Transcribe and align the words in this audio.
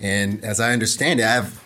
And 0.00 0.44
as 0.44 0.60
I 0.60 0.72
understand 0.72 1.20
it, 1.20 1.24
I 1.24 1.32
have 1.32 1.62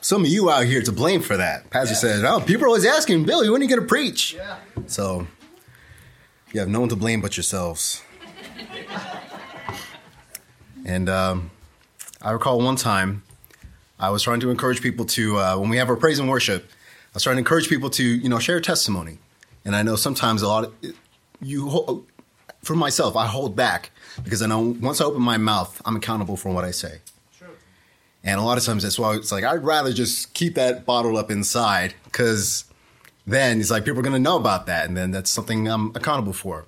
some 0.00 0.22
of 0.22 0.28
you 0.28 0.50
out 0.50 0.64
here 0.64 0.82
to 0.82 0.92
blame 0.92 1.20
for 1.20 1.36
that. 1.36 1.70
Pastor 1.70 1.94
yeah. 1.94 2.14
said, 2.14 2.24
"Oh, 2.24 2.40
people 2.40 2.64
are 2.64 2.68
always 2.68 2.84
asking 2.84 3.24
Billy, 3.24 3.50
when 3.50 3.60
are 3.60 3.64
you 3.64 3.68
going 3.68 3.80
to 3.80 3.86
preach?" 3.86 4.34
Yeah. 4.34 4.58
So 4.86 5.26
you 6.52 6.60
have 6.60 6.68
no 6.68 6.80
one 6.80 6.88
to 6.88 6.96
blame 6.96 7.20
but 7.20 7.36
yourselves. 7.36 8.02
and 10.84 11.08
um, 11.08 11.50
I 12.22 12.30
recall 12.30 12.60
one 12.60 12.76
time 12.76 13.22
I 13.98 14.10
was 14.10 14.22
trying 14.22 14.40
to 14.40 14.50
encourage 14.50 14.80
people 14.80 15.04
to 15.06 15.38
uh, 15.38 15.58
when 15.58 15.68
we 15.68 15.76
have 15.78 15.88
our 15.88 15.96
praise 15.96 16.18
and 16.18 16.28
worship. 16.28 16.68
I 16.68 17.14
was 17.14 17.22
trying 17.22 17.36
to 17.36 17.40
encourage 17.40 17.68
people 17.68 17.90
to 17.90 18.04
you 18.04 18.28
know 18.28 18.38
share 18.38 18.60
testimony, 18.60 19.18
and 19.64 19.74
I 19.74 19.82
know 19.82 19.96
sometimes 19.96 20.42
a 20.42 20.48
lot 20.48 20.64
of 20.64 20.74
you 21.40 22.04
for 22.68 22.76
myself 22.76 23.16
I 23.16 23.26
hold 23.26 23.56
back 23.56 23.90
because 24.22 24.42
I 24.42 24.46
know 24.46 24.60
once 24.60 25.00
I 25.00 25.06
open 25.06 25.22
my 25.22 25.38
mouth, 25.38 25.80
I'm 25.86 25.96
accountable 25.96 26.36
for 26.36 26.52
what 26.52 26.64
I 26.64 26.70
say. 26.70 27.00
And 28.22 28.38
a 28.38 28.42
lot 28.42 28.58
of 28.58 28.64
times 28.64 28.82
that's 28.82 28.98
why 28.98 29.14
it's 29.16 29.32
like 29.32 29.42
I'd 29.42 29.64
rather 29.64 29.92
just 29.92 30.34
keep 30.34 30.54
that 30.56 30.84
bottled 30.84 31.16
up 31.16 31.30
inside 31.30 31.94
because 32.04 32.64
then 33.26 33.58
it's 33.58 33.70
like 33.70 33.84
people 33.84 34.00
are 34.00 34.02
going 34.02 34.12
to 34.12 34.18
know 34.18 34.36
about 34.36 34.66
that, 34.66 34.86
and 34.86 34.96
then 34.96 35.10
that's 35.10 35.30
something 35.30 35.66
I'm 35.66 35.94
accountable 35.94 36.32
for. 36.32 36.66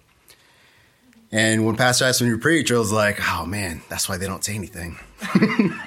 And 1.32 1.66
when 1.66 1.76
Pastor 1.76 2.06
asked 2.06 2.22
me 2.22 2.30
to 2.30 2.38
preach, 2.38 2.72
I 2.72 2.78
was 2.78 2.92
like, 2.92 3.18
oh 3.32 3.44
man, 3.46 3.82
that's 3.88 4.08
why 4.08 4.16
they 4.16 4.26
don't 4.26 4.44
say 4.44 4.54
anything. 4.54 4.98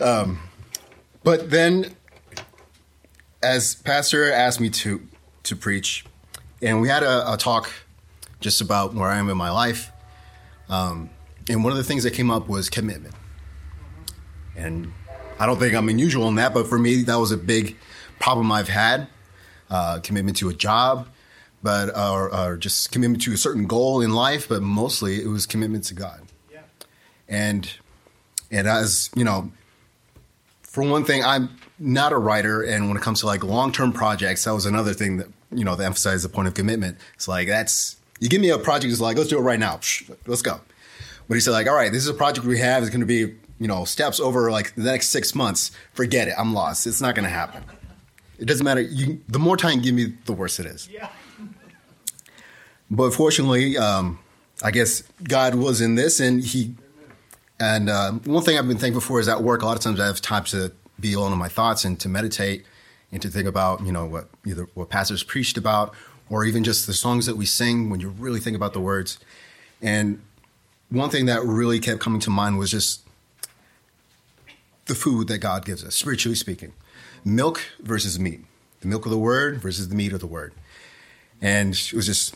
um, 0.00 0.38
but 1.24 1.50
then, 1.50 1.96
as 3.42 3.74
Pastor 3.74 4.30
asked 4.30 4.60
me 4.60 4.70
to 4.70 5.06
to 5.44 5.56
preach, 5.56 6.04
and 6.62 6.80
we 6.80 6.88
had 6.88 7.02
a, 7.02 7.32
a 7.32 7.36
talk 7.36 7.70
just 8.40 8.60
about 8.60 8.94
where 8.94 9.08
I 9.08 9.18
am 9.18 9.28
in 9.28 9.36
my 9.36 9.50
life. 9.50 9.90
Um, 10.68 11.10
and 11.48 11.64
one 11.64 11.72
of 11.72 11.76
the 11.76 11.84
things 11.84 12.04
that 12.04 12.14
came 12.14 12.30
up 12.30 12.48
was 12.48 12.70
commitment. 12.70 13.14
And 14.56 14.92
I 15.38 15.46
don't 15.46 15.58
think 15.58 15.74
I'm 15.74 15.88
unusual 15.88 16.28
in 16.28 16.36
that, 16.36 16.54
but 16.54 16.68
for 16.68 16.78
me, 16.78 17.02
that 17.02 17.16
was 17.16 17.32
a 17.32 17.36
big 17.36 17.76
problem 18.20 18.52
I've 18.52 18.68
had 18.68 19.08
uh, 19.70 19.98
commitment 20.00 20.36
to 20.38 20.48
a 20.48 20.54
job, 20.54 21.08
but 21.62 21.96
or, 21.96 22.32
or, 22.32 22.56
just 22.56 22.92
commitment 22.92 23.22
to 23.22 23.32
a 23.32 23.36
certain 23.36 23.66
goal 23.66 24.00
in 24.00 24.12
life, 24.12 24.48
but 24.48 24.62
mostly 24.62 25.22
it 25.22 25.26
was 25.26 25.46
commitment 25.46 25.84
to 25.84 25.94
God. 25.94 26.20
Yeah. 26.52 26.60
And 27.28 27.72
and 28.50 28.68
as 28.68 29.10
you 29.16 29.24
know, 29.24 29.50
for 30.62 30.82
one 30.84 31.04
thing, 31.04 31.24
I'm 31.24 31.56
not 31.78 32.12
a 32.12 32.18
writer, 32.18 32.62
and 32.62 32.88
when 32.88 32.96
it 32.96 33.02
comes 33.02 33.20
to 33.20 33.26
like 33.26 33.42
long 33.42 33.72
term 33.72 33.92
projects, 33.92 34.44
that 34.44 34.52
was 34.52 34.66
another 34.66 34.92
thing 34.92 35.16
that 35.16 35.28
you 35.52 35.64
know, 35.64 35.76
to 35.76 35.84
emphasize 35.84 36.22
the 36.22 36.28
point 36.28 36.48
of 36.48 36.54
commitment. 36.54 36.98
It's 37.14 37.28
like 37.28 37.48
that's 37.48 37.96
you 38.20 38.28
give 38.28 38.40
me 38.40 38.50
a 38.50 38.58
project, 38.58 38.92
it's 38.92 39.00
like 39.00 39.16
let's 39.16 39.28
do 39.28 39.38
it 39.38 39.42
right 39.42 39.58
now, 39.58 39.80
let's 40.26 40.42
go. 40.42 40.60
But 41.28 41.34
he 41.34 41.40
said 41.40 41.52
like, 41.52 41.66
all 41.66 41.74
right, 41.74 41.92
this 41.92 42.02
is 42.02 42.08
a 42.08 42.14
project 42.14 42.46
we 42.46 42.58
have. 42.58 42.82
It's 42.82 42.90
going 42.90 43.00
to 43.00 43.06
be 43.06 43.34
you 43.58 43.68
know 43.68 43.84
steps 43.84 44.20
over 44.20 44.50
like 44.50 44.74
the 44.74 44.82
next 44.82 45.08
six 45.08 45.34
months. 45.34 45.70
Forget 45.92 46.28
it, 46.28 46.34
I'm 46.38 46.54
lost. 46.54 46.86
It's 46.86 47.00
not 47.00 47.14
going 47.14 47.24
to 47.24 47.30
happen. 47.30 47.64
It 48.38 48.46
doesn't 48.46 48.64
matter. 48.64 48.80
You, 48.80 49.20
the 49.28 49.38
more 49.38 49.56
time 49.56 49.78
you 49.78 49.82
give 49.82 49.94
me, 49.94 50.16
the 50.24 50.32
worse 50.32 50.58
it 50.58 50.66
is. 50.66 50.88
Yeah. 50.88 51.08
But 52.90 53.12
fortunately, 53.12 53.78
um, 53.78 54.18
I 54.62 54.70
guess 54.70 55.04
God 55.22 55.54
was 55.54 55.80
in 55.80 55.94
this, 55.94 56.20
and 56.20 56.42
He. 56.42 56.74
And 57.60 57.88
uh, 57.88 58.12
one 58.12 58.42
thing 58.42 58.58
I've 58.58 58.66
been 58.66 58.78
thankful 58.78 59.00
for 59.00 59.20
is 59.20 59.28
at 59.28 59.42
work. 59.42 59.62
A 59.62 59.66
lot 59.66 59.76
of 59.76 59.82
times 59.82 60.00
I 60.00 60.06
have 60.06 60.20
time 60.20 60.42
to 60.46 60.72
be 60.98 61.12
alone 61.12 61.32
in 61.32 61.38
my 61.38 61.48
thoughts 61.48 61.84
and 61.84 61.98
to 62.00 62.08
meditate 62.08 62.64
and 63.12 63.20
to 63.22 63.28
think 63.28 63.46
about 63.46 63.84
you 63.84 63.92
know 63.92 64.06
what 64.06 64.28
either 64.46 64.68
what 64.74 64.88
pastors 64.88 65.22
preached 65.22 65.56
about 65.56 65.94
or 66.30 66.44
even 66.44 66.64
just 66.64 66.86
the 66.86 66.94
songs 66.94 67.26
that 67.26 67.36
we 67.36 67.44
sing 67.44 67.90
when 67.90 68.00
you 68.00 68.08
really 68.08 68.40
think 68.40 68.56
about 68.56 68.72
the 68.72 68.80
words. 68.80 69.18
And 69.82 70.22
one 70.88 71.10
thing 71.10 71.26
that 71.26 71.44
really 71.44 71.78
kept 71.78 72.00
coming 72.00 72.20
to 72.20 72.30
mind 72.30 72.58
was 72.58 72.70
just 72.70 73.02
the 74.86 74.94
food 74.94 75.28
that 75.28 75.38
god 75.38 75.64
gives 75.64 75.84
us 75.84 75.94
spiritually 75.94 76.36
speaking. 76.36 76.72
Milk 77.24 77.60
versus 77.80 78.18
meat. 78.18 78.40
The 78.80 78.88
milk 78.88 79.04
of 79.04 79.12
the 79.12 79.18
word 79.18 79.60
versus 79.60 79.88
the 79.88 79.94
meat 79.94 80.12
of 80.12 80.20
the 80.20 80.26
word. 80.26 80.54
And 81.40 81.74
it 81.74 81.92
was 81.92 82.06
just 82.06 82.34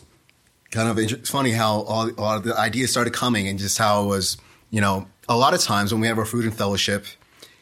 kind 0.71 0.89
of 0.89 0.97
it's 0.99 1.29
funny 1.29 1.51
how 1.51 1.81
all, 1.81 2.11
all 2.19 2.39
the 2.39 2.57
ideas 2.57 2.91
started 2.91 3.13
coming 3.13 3.47
and 3.47 3.57
just 3.57 3.77
how 3.77 4.03
it 4.03 4.07
was 4.07 4.37
you 4.69 4.81
know 4.81 5.07
a 5.29 5.35
lot 5.35 5.53
of 5.53 5.61
times 5.61 5.91
when 5.91 6.01
we 6.01 6.07
have 6.07 6.17
our 6.17 6.25
food 6.25 6.43
and 6.43 6.53
fellowship 6.53 7.05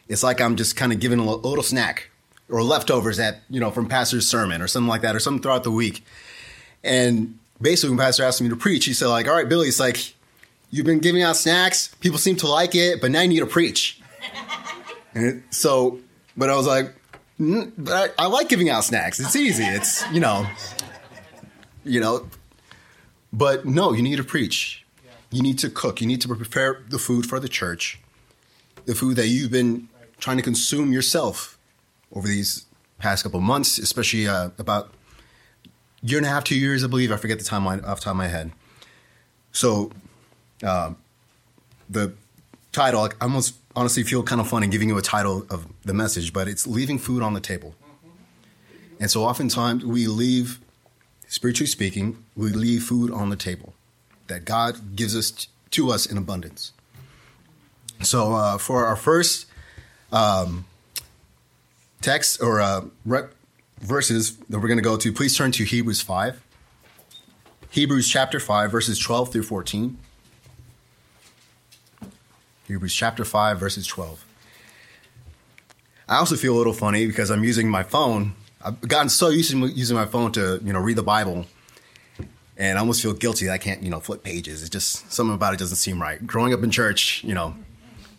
it's 0.07 0.23
like 0.23 0.41
i'm 0.41 0.55
just 0.55 0.75
kind 0.75 0.91
of 0.91 0.99
giving 0.99 1.19
a 1.19 1.23
little 1.23 1.63
snack 1.63 2.09
or 2.49 2.63
leftovers 2.63 3.19
at 3.19 3.41
you 3.49 3.59
know 3.59 3.71
from 3.71 3.87
pastor's 3.87 4.27
sermon 4.27 4.61
or 4.61 4.67
something 4.67 4.87
like 4.87 5.01
that 5.01 5.15
or 5.15 5.19
something 5.19 5.41
throughout 5.41 5.63
the 5.63 5.71
week. 5.71 6.03
And 6.83 7.39
basically, 7.59 7.95
when 7.95 8.05
pastor 8.05 8.23
asked 8.23 8.41
me 8.41 8.49
to 8.49 8.55
preach, 8.55 8.85
he 8.85 8.93
said 8.93 9.07
like, 9.07 9.27
"All 9.27 9.33
right, 9.33 9.47
Billy, 9.49 9.67
it's 9.67 9.79
like 9.79 10.13
you've 10.71 10.85
been 10.85 10.99
giving 10.99 11.23
out 11.23 11.35
snacks, 11.35 11.87
people 11.99 12.19
seem 12.19 12.35
to 12.37 12.47
like 12.47 12.75
it, 12.75 13.01
but 13.01 13.11
now 13.11 13.21
you 13.21 13.27
need 13.27 13.39
to 13.39 13.45
preach." 13.45 13.99
and 15.13 15.43
so, 15.49 15.99
but 16.37 16.49
I 16.49 16.55
was 16.55 16.67
like, 16.67 16.93
mm, 17.39 17.71
but 17.77 18.13
I, 18.17 18.25
I 18.25 18.27
like 18.27 18.49
giving 18.49 18.69
out 18.69 18.83
snacks. 18.83 19.19
It's 19.19 19.35
easy. 19.35 19.63
It's 19.63 20.09
you 20.11 20.19
know, 20.19 20.47
you 21.83 21.99
know, 21.99 22.27
but 23.33 23.65
no, 23.65 23.93
you 23.93 24.03
need 24.03 24.17
to 24.17 24.23
preach. 24.23 24.85
You 25.31 25.41
need 25.41 25.59
to 25.59 25.69
cook. 25.69 25.99
You 25.99 26.07
need 26.07 26.21
to 26.21 26.27
prepare 26.27 26.83
the 26.87 26.99
food 26.99 27.25
for 27.25 27.39
the 27.39 27.49
church, 27.49 27.99
the 28.85 28.95
food 28.95 29.17
that 29.17 29.27
you've 29.27 29.51
been 29.51 29.89
trying 30.19 30.37
to 30.37 30.43
consume 30.43 30.93
yourself 30.93 31.55
over 32.11 32.27
these 32.27 32.65
past 32.99 33.23
couple 33.23 33.39
months, 33.41 33.77
especially 33.77 34.27
uh, 34.27 34.49
about 34.57 34.93
year 36.01 36.17
and 36.17 36.25
a 36.25 36.29
half, 36.29 36.43
two 36.43 36.57
years, 36.57 36.83
I 36.83 36.87
believe. 36.87 37.11
I 37.11 37.17
forget 37.17 37.39
the 37.39 37.45
timeline 37.45 37.85
off 37.85 37.99
the 37.99 38.05
top 38.05 38.11
of 38.11 38.17
my 38.17 38.27
head. 38.27 38.51
So, 39.51 39.91
uh, 40.63 40.93
the 41.89 42.13
title, 42.71 43.01
I 43.01 43.09
almost 43.21 43.55
honestly 43.75 44.03
feel 44.03 44.23
kind 44.23 44.41
of 44.41 44.47
funny 44.47 44.67
giving 44.67 44.89
you 44.89 44.97
a 44.97 45.01
title 45.01 45.45
of 45.49 45.67
the 45.83 45.93
message, 45.93 46.33
but 46.33 46.47
it's 46.47 46.67
leaving 46.67 46.97
food 46.97 47.23
on 47.23 47.33
the 47.33 47.39
table. 47.39 47.75
And 48.99 49.09
so, 49.09 49.23
oftentimes, 49.23 49.83
we 49.83 50.07
leave, 50.07 50.59
spiritually 51.27 51.67
speaking, 51.67 52.23
we 52.35 52.49
leave 52.51 52.83
food 52.83 53.11
on 53.11 53.29
the 53.29 53.35
table 53.35 53.73
that 54.27 54.45
God 54.45 54.95
gives 54.95 55.15
us 55.15 55.31
t- 55.31 55.49
to 55.71 55.91
us 55.91 56.05
in 56.05 56.17
abundance. 56.17 56.71
So, 58.01 58.33
uh, 58.33 58.57
for 58.57 58.85
our 58.85 58.95
first 58.95 59.47
um, 60.11 60.65
text 62.05 62.41
or 62.41 62.61
uh, 62.61 62.85
re- 63.03 63.27
verses 63.79 64.37
that 64.37 64.59
we're 64.59 64.67
going 64.67 64.77
to 64.77 64.83
go 64.83 64.95
to, 64.95 65.11
please 65.11 65.35
turn 65.35 65.51
to 65.53 65.63
Hebrews 65.63 66.01
5. 66.01 66.41
Hebrews 67.71 68.07
chapter 68.07 68.39
5, 68.39 68.71
verses 68.71 68.99
12 68.99 69.31
through 69.31 69.43
14. 69.43 69.97
Hebrews 72.67 72.93
chapter 72.93 73.25
5, 73.25 73.59
verses 73.59 73.87
12. 73.87 74.23
I 76.07 76.17
also 76.17 76.35
feel 76.35 76.55
a 76.55 76.57
little 76.57 76.73
funny 76.73 77.07
because 77.07 77.31
I'm 77.31 77.43
using 77.43 77.69
my 77.69 77.81
phone. 77.81 78.35
I've 78.63 78.79
gotten 78.81 79.09
so 79.09 79.29
used 79.29 79.51
to 79.51 79.65
using 79.67 79.97
my 79.97 80.05
phone 80.05 80.31
to, 80.33 80.61
you 80.63 80.73
know, 80.73 80.79
read 80.79 80.97
the 80.97 81.03
Bible. 81.03 81.47
And 82.57 82.77
I 82.77 82.81
almost 82.81 83.01
feel 83.01 83.13
guilty 83.13 83.47
that 83.47 83.53
I 83.53 83.57
can't, 83.57 83.81
you 83.81 83.89
know, 83.89 83.99
flip 83.99 84.23
pages. 84.23 84.61
It's 84.61 84.69
just 84.69 85.11
something 85.11 85.33
about 85.33 85.53
it 85.53 85.59
doesn't 85.59 85.77
seem 85.77 86.01
right. 86.01 86.25
Growing 86.25 86.53
up 86.53 86.63
in 86.63 86.69
church, 86.71 87.23
you 87.23 87.33
know, 87.33 87.55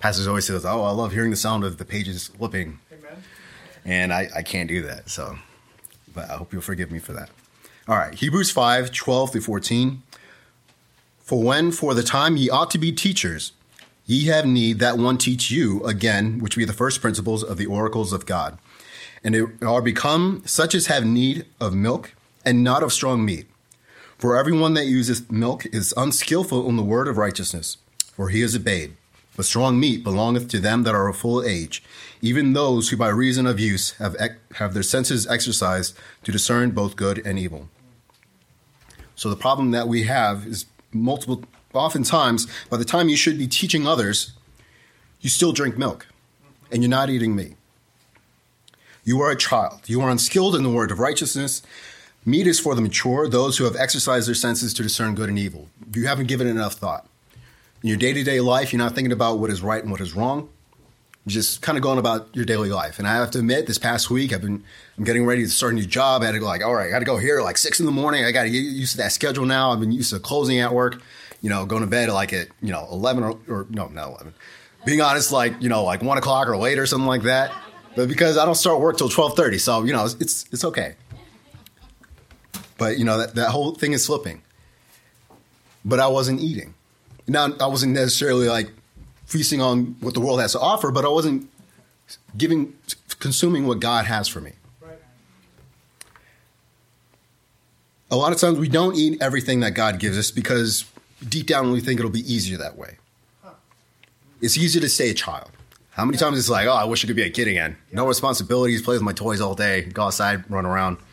pastors 0.00 0.26
always 0.26 0.44
says, 0.44 0.66
"Oh, 0.66 0.82
I 0.82 0.90
love 0.90 1.12
hearing 1.12 1.30
the 1.30 1.36
sound 1.36 1.64
of 1.64 1.78
the 1.78 1.84
pages 1.84 2.26
flipping." 2.26 2.80
And 3.86 4.12
I, 4.12 4.28
I 4.34 4.42
can't 4.42 4.68
do 4.68 4.82
that. 4.82 5.08
So, 5.08 5.38
but 6.12 6.28
I 6.28 6.34
hope 6.34 6.52
you'll 6.52 6.60
forgive 6.60 6.90
me 6.90 6.98
for 6.98 7.12
that. 7.12 7.30
All 7.88 7.96
right, 7.96 8.12
Hebrews 8.12 8.50
5 8.50 8.90
12 8.90 9.32
through 9.32 9.40
14. 9.40 10.02
For 11.20 11.42
when 11.42 11.72
for 11.72 11.94
the 11.94 12.02
time 12.02 12.36
ye 12.36 12.50
ought 12.50 12.70
to 12.72 12.78
be 12.78 12.92
teachers, 12.92 13.52
ye 14.04 14.26
have 14.26 14.44
need 14.44 14.80
that 14.80 14.98
one 14.98 15.18
teach 15.18 15.50
you 15.50 15.82
again, 15.84 16.40
which 16.40 16.56
be 16.56 16.64
the 16.64 16.72
first 16.72 17.00
principles 17.00 17.42
of 17.42 17.56
the 17.56 17.66
oracles 17.66 18.12
of 18.12 18.26
God. 18.26 18.58
And 19.24 19.34
it 19.34 19.62
are 19.62 19.82
become 19.82 20.42
such 20.44 20.74
as 20.74 20.86
have 20.86 21.04
need 21.04 21.46
of 21.60 21.74
milk 21.74 22.12
and 22.44 22.62
not 22.62 22.82
of 22.82 22.92
strong 22.92 23.24
meat. 23.24 23.46
For 24.18 24.36
everyone 24.36 24.74
that 24.74 24.86
uses 24.86 25.30
milk 25.30 25.66
is 25.66 25.94
unskillful 25.96 26.68
in 26.68 26.76
the 26.76 26.82
word 26.82 27.06
of 27.08 27.18
righteousness, 27.18 27.76
for 28.14 28.30
he 28.30 28.42
is 28.42 28.54
a 28.54 28.60
babe. 28.60 28.94
But 29.36 29.44
strong 29.44 29.78
meat 29.78 30.02
belongeth 30.02 30.48
to 30.48 30.58
them 30.60 30.82
that 30.84 30.94
are 30.94 31.08
of 31.08 31.16
full 31.16 31.44
age, 31.44 31.82
even 32.22 32.54
those 32.54 32.88
who 32.88 32.96
by 32.96 33.08
reason 33.08 33.46
of 33.46 33.60
use 33.60 33.92
have, 33.92 34.16
have 34.54 34.72
their 34.72 34.82
senses 34.82 35.26
exercised 35.26 35.96
to 36.24 36.32
discern 36.32 36.70
both 36.70 36.96
good 36.96 37.24
and 37.24 37.38
evil. 37.38 37.68
So 39.14 39.28
the 39.28 39.36
problem 39.36 39.70
that 39.72 39.88
we 39.88 40.04
have 40.04 40.46
is 40.46 40.66
multiple, 40.92 41.44
oftentimes, 41.74 42.46
by 42.70 42.78
the 42.78 42.84
time 42.84 43.08
you 43.08 43.16
should 43.16 43.38
be 43.38 43.46
teaching 43.46 43.86
others, 43.86 44.32
you 45.20 45.28
still 45.28 45.52
drink 45.52 45.76
milk 45.76 46.06
and 46.72 46.82
you're 46.82 46.90
not 46.90 47.10
eating 47.10 47.36
meat. 47.36 47.56
You 49.04 49.20
are 49.20 49.30
a 49.30 49.36
child. 49.36 49.82
You 49.86 50.00
are 50.00 50.10
unskilled 50.10 50.56
in 50.56 50.62
the 50.64 50.70
word 50.70 50.90
of 50.90 50.98
righteousness. 50.98 51.62
Meat 52.24 52.46
is 52.46 52.58
for 52.58 52.74
the 52.74 52.80
mature, 52.80 53.28
those 53.28 53.56
who 53.56 53.64
have 53.64 53.76
exercised 53.76 54.26
their 54.26 54.34
senses 54.34 54.74
to 54.74 54.82
discern 54.82 55.14
good 55.14 55.28
and 55.28 55.38
evil. 55.38 55.68
You 55.94 56.06
haven't 56.06 56.26
given 56.26 56.48
enough 56.48 56.74
thought. 56.74 57.06
In 57.86 57.90
your 57.90 57.98
day 57.98 58.12
to 58.12 58.24
day 58.24 58.40
life, 58.40 58.72
you're 58.72 58.82
not 58.82 58.96
thinking 58.96 59.12
about 59.12 59.38
what 59.38 59.48
is 59.48 59.62
right 59.62 59.80
and 59.80 59.92
what 59.92 60.00
is 60.00 60.12
wrong 60.12 60.48
You're 61.24 61.34
just 61.34 61.62
kind 61.62 61.78
of 61.78 61.82
going 61.82 62.00
about 62.00 62.34
your 62.34 62.44
daily 62.44 62.68
life. 62.68 62.98
And 62.98 63.06
I 63.06 63.14
have 63.14 63.30
to 63.30 63.38
admit, 63.38 63.68
this 63.68 63.78
past 63.78 64.10
week, 64.10 64.32
I've 64.32 64.40
been, 64.40 64.64
I'm 64.98 65.04
getting 65.04 65.24
ready 65.24 65.44
to 65.44 65.48
start 65.48 65.72
a 65.72 65.76
new 65.76 65.86
job. 65.86 66.22
I 66.22 66.26
had 66.26 66.32
to 66.32 66.40
go 66.40 66.46
like, 66.46 66.64
all 66.64 66.74
right, 66.74 66.88
I 66.88 66.90
got 66.90 66.98
to 66.98 67.04
go 67.04 67.16
here 67.16 67.42
like 67.42 67.56
six 67.56 67.78
in 67.78 67.86
the 67.86 67.92
morning. 67.92 68.24
I 68.24 68.32
got 68.32 68.42
to 68.42 68.50
get 68.50 68.58
used 68.58 68.90
to 68.90 68.98
that 68.98 69.12
schedule 69.12 69.46
now. 69.46 69.70
I've 69.70 69.78
been 69.78 69.92
used 69.92 70.10
to 70.10 70.18
closing 70.18 70.58
at 70.58 70.74
work, 70.74 71.00
you 71.42 71.48
know, 71.48 71.64
going 71.64 71.82
to 71.82 71.86
bed 71.86 72.08
like 72.08 72.32
at, 72.32 72.48
you 72.60 72.72
know, 72.72 72.88
11 72.90 73.22
or, 73.22 73.38
or 73.46 73.66
no, 73.70 73.86
not 73.86 74.08
11. 74.08 74.34
Being 74.84 75.00
honest, 75.00 75.30
like, 75.30 75.54
you 75.62 75.68
know, 75.68 75.84
like 75.84 76.02
one 76.02 76.18
o'clock 76.18 76.48
or 76.48 76.56
later, 76.56 76.82
or 76.82 76.86
something 76.86 77.06
like 77.06 77.22
that. 77.22 77.52
But 77.94 78.08
because 78.08 78.36
I 78.36 78.44
don't 78.44 78.56
start 78.56 78.80
work 78.80 78.98
till 78.98 79.06
1230, 79.06 79.58
so, 79.58 79.84
you 79.84 79.92
know, 79.92 80.06
it's, 80.06 80.14
it's, 80.14 80.44
it's 80.50 80.64
okay. 80.64 80.96
But, 82.78 82.98
you 82.98 83.04
know, 83.04 83.18
that, 83.18 83.36
that 83.36 83.50
whole 83.50 83.76
thing 83.76 83.92
is 83.92 84.04
slipping. 84.04 84.42
But 85.84 86.00
I 86.00 86.08
wasn't 86.08 86.40
eating. 86.40 86.74
Now, 87.28 87.52
I 87.60 87.66
wasn't 87.66 87.92
necessarily 87.92 88.48
like 88.48 88.70
feasting 89.26 89.60
on 89.60 89.96
what 90.00 90.14
the 90.14 90.20
world 90.20 90.40
has 90.40 90.52
to 90.52 90.60
offer, 90.60 90.90
but 90.90 91.04
I 91.04 91.08
wasn't 91.08 91.50
giving, 92.36 92.74
consuming 93.18 93.66
what 93.66 93.80
God 93.80 94.04
has 94.06 94.28
for 94.28 94.40
me. 94.40 94.52
A 98.08 98.16
lot 98.16 98.32
of 98.32 98.38
times 98.38 98.58
we 98.58 98.68
don't 98.68 98.94
eat 98.94 99.20
everything 99.20 99.60
that 99.60 99.72
God 99.72 99.98
gives 99.98 100.16
us 100.16 100.30
because 100.30 100.84
deep 101.28 101.46
down 101.46 101.72
we 101.72 101.80
think 101.80 101.98
it'll 101.98 102.10
be 102.10 102.32
easier 102.32 102.56
that 102.58 102.78
way. 102.78 102.98
It's 104.40 104.56
easier 104.56 104.80
to 104.80 104.88
stay 104.88 105.10
a 105.10 105.14
child. 105.14 105.50
How 105.90 106.04
many 106.04 106.18
times 106.18 106.38
it's 106.38 106.48
like, 106.48 106.68
oh, 106.68 106.72
I 106.72 106.84
wish 106.84 107.02
I 107.04 107.06
could 107.06 107.16
be 107.16 107.22
a 107.22 107.30
kid 107.30 107.48
again. 107.48 107.76
No 107.90 108.06
responsibilities, 108.06 108.82
play 108.82 108.94
with 108.94 109.02
my 109.02 109.14
toys 109.14 109.40
all 109.40 109.54
day, 109.54 109.82
go 109.82 110.02
outside, 110.02 110.48
run 110.50 110.66
around. 110.66 110.98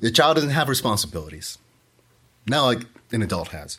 The 0.00 0.10
child 0.10 0.36
doesn't 0.36 0.50
have 0.50 0.70
responsibilities. 0.70 1.58
Now, 2.46 2.64
like 2.64 2.86
an 3.12 3.20
adult 3.20 3.48
has. 3.48 3.78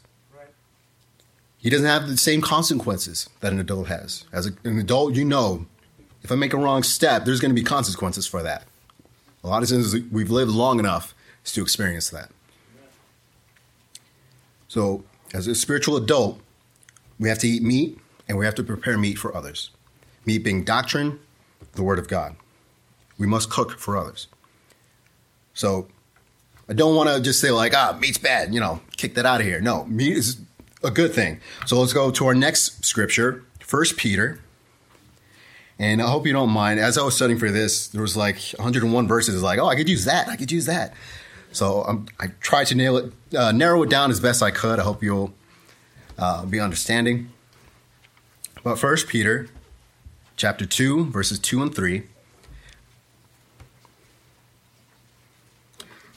He 1.62 1.70
doesn't 1.70 1.86
have 1.86 2.08
the 2.08 2.18
same 2.18 2.42
consequences 2.42 3.30
that 3.42 3.54
an 3.54 3.60
adult 3.60 3.88
has. 3.88 4.26
As 4.34 4.48
a, 4.48 4.52
an 4.64 4.80
adult, 4.80 5.14
you 5.14 5.24
know, 5.24 5.68
if 6.24 6.32
I 6.32 6.36
make 6.36 6.54
a 6.54 6.58
wrong 6.58 6.82
step, 6.82 7.24
there's 7.24 7.40
going 7.40 7.52
to 7.52 7.56
be 7.56 7.64
consequences 7.64 8.26
for 8.26 8.42
that. 8.42 8.64
A 9.44 9.48
lot 9.48 9.62
of 9.62 9.70
times 9.70 9.96
we've 10.12 10.32
lived 10.32 10.52
long 10.52 10.80
enough 10.80 11.14
to 11.46 11.62
experience 11.62 12.10
that. 12.10 12.32
So, 14.68 15.04
as 15.36 15.46
a 15.48 15.54
spiritual 15.54 15.98
adult, 15.98 16.40
we 17.20 17.30
have 17.30 17.40
to 17.40 17.48
eat 17.48 17.62
meat 17.62 18.00
and 18.28 18.40
we 18.40 18.46
have 18.46 18.56
to 18.56 18.64
prepare 18.64 18.98
meat 18.98 19.20
for 19.20 19.36
others. 19.36 19.70
Meat 20.26 20.40
being 20.40 20.64
doctrine, 20.64 21.20
the 21.74 21.84
Word 21.84 22.00
of 22.00 22.08
God. 22.08 22.36
We 23.20 23.28
must 23.28 23.52
cook 23.52 23.78
for 23.78 23.98
others. 23.98 24.28
So, 25.54 25.88
I 26.68 26.74
don't 26.74 26.96
want 26.96 27.10
to 27.10 27.22
just 27.22 27.40
say, 27.40 27.52
like, 27.52 27.76
ah, 27.76 27.98
meat's 28.00 28.18
bad, 28.18 28.52
you 28.52 28.60
know, 28.60 28.82
kick 28.98 29.14
that 29.16 29.28
out 29.28 29.42
of 29.42 29.46
here. 29.46 29.62
No, 29.62 29.86
meat 29.86 30.18
is 30.18 30.40
a 30.84 30.92
good 30.92 31.14
thing. 31.14 31.40
So, 31.66 31.80
let's 31.80 31.94
go 31.94 32.12
to 32.12 32.26
our 32.28 32.36
next 32.36 32.84
scripture, 32.86 33.44
First 33.60 33.98
Peter. 33.98 34.40
And 35.80 36.00
I 36.00 36.08
hope 36.08 36.28
you 36.28 36.34
don't 36.34 36.52
mind. 36.52 36.80
As 36.80 36.96
I 36.96 37.04
was 37.04 37.16
studying 37.16 37.40
for 37.40 37.50
this, 37.50 37.88
there 37.88 38.04
was 38.04 38.16
like 38.16 38.38
101 38.58 39.08
verses. 39.08 39.42
Like, 39.42 39.58
oh, 39.58 39.66
I 39.66 39.76
could 39.76 39.90
use 39.90 40.06
that. 40.06 40.28
I 40.28 40.36
could 40.36 40.52
use 40.52 40.68
that. 40.68 40.94
So 41.52 41.84
um, 41.86 42.06
I 42.20 42.28
tried 42.40 42.68
to 42.68 42.76
nail 42.76 42.98
it, 42.98 43.14
uh, 43.36 43.52
narrow 43.52 43.82
it 43.84 43.90
down 43.90 44.12
as 44.12 44.20
best 44.20 44.44
I 44.44 44.52
could. 44.52 44.80
I 44.80 44.84
hope 44.84 45.04
you'll 45.04 45.34
uh, 46.18 46.46
be 46.46 46.60
understanding. 46.60 47.32
But 48.64 48.78
First 48.78 49.08
Peter, 49.08 49.48
chapter 50.38 50.66
two, 50.66 51.06
verses 51.06 51.40
two 51.40 51.62
and 51.62 51.74
three. 51.74 52.04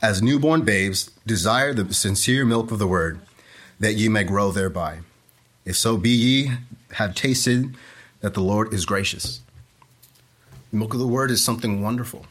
As 0.03 0.21
newborn 0.21 0.63
babes, 0.63 1.11
desire 1.27 1.73
the 1.73 1.93
sincere 1.95 2.45
milk 2.45 2.71
of 2.71 2.79
the 2.79 2.87
word, 2.87 3.21
that 3.85 3.95
ye 3.95 4.09
may 4.09 4.25
grow 4.25 4.51
thereby. 4.51 5.01
If 5.65 5.77
so 5.77 5.97
be 5.97 6.11
ye 6.11 6.53
have 6.93 7.15
tasted 7.15 7.77
that 8.21 8.33
the 8.33 8.41
Lord 8.41 8.73
is 8.73 8.87
gracious. 8.87 9.41
The 10.71 10.79
milk 10.79 10.95
of 10.95 11.01
the 11.01 11.07
word 11.07 11.31
is 11.31 11.45
something 11.45 11.83
wonderful. 11.83 12.27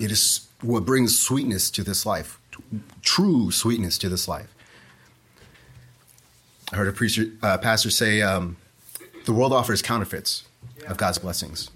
It 0.00 0.10
is 0.10 0.48
what 0.60 0.84
brings 0.84 1.18
sweetness 1.18 1.70
to 1.70 1.84
this 1.84 2.04
life, 2.04 2.40
true 3.02 3.50
sweetness 3.50 3.98
to 3.98 4.08
this 4.08 4.26
life. 4.26 4.48
I 6.72 6.76
heard 6.76 6.88
a 6.88 6.92
preacher, 6.92 7.26
uh, 7.42 7.58
pastor 7.58 7.90
say, 7.90 8.22
um, 8.22 8.56
"The 9.24 9.32
world 9.32 9.52
offers 9.52 9.82
counterfeits 9.82 10.44
of 10.88 10.96
God's 10.96 11.18
blessings. 11.18 11.70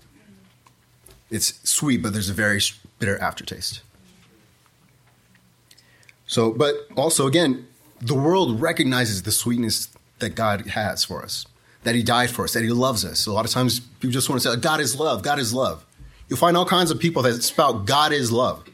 It's 1.30 1.54
sweet, 1.62 2.02
but 2.02 2.12
there's 2.12 2.28
a 2.28 2.34
very 2.34 2.60
bitter 2.98 3.18
aftertaste." 3.18 3.80
So, 6.26 6.50
but 6.52 6.74
also 6.96 7.26
again, 7.26 7.66
the 8.00 8.14
world 8.14 8.60
recognizes 8.60 9.22
the 9.22 9.32
sweetness 9.32 9.88
that 10.18 10.30
God 10.30 10.66
has 10.68 11.04
for 11.04 11.22
us, 11.22 11.46
that 11.82 11.94
He 11.94 12.02
died 12.02 12.30
for 12.30 12.44
us, 12.44 12.52
that 12.52 12.62
He 12.62 12.70
loves 12.70 13.04
us. 13.04 13.26
A 13.26 13.32
lot 13.32 13.44
of 13.44 13.50
times, 13.50 13.80
people 13.80 14.10
just 14.10 14.28
want 14.28 14.40
to 14.42 14.48
say, 14.50 14.56
"God 14.56 14.80
is 14.80 14.98
love. 14.98 15.22
God 15.22 15.38
is 15.38 15.52
love." 15.52 15.84
You'll 16.28 16.38
find 16.38 16.56
all 16.56 16.66
kinds 16.66 16.90
of 16.90 16.98
people 16.98 17.22
that 17.22 17.42
spout 17.42 17.84
God 17.84 18.12
is 18.12 18.32
love 18.32 18.64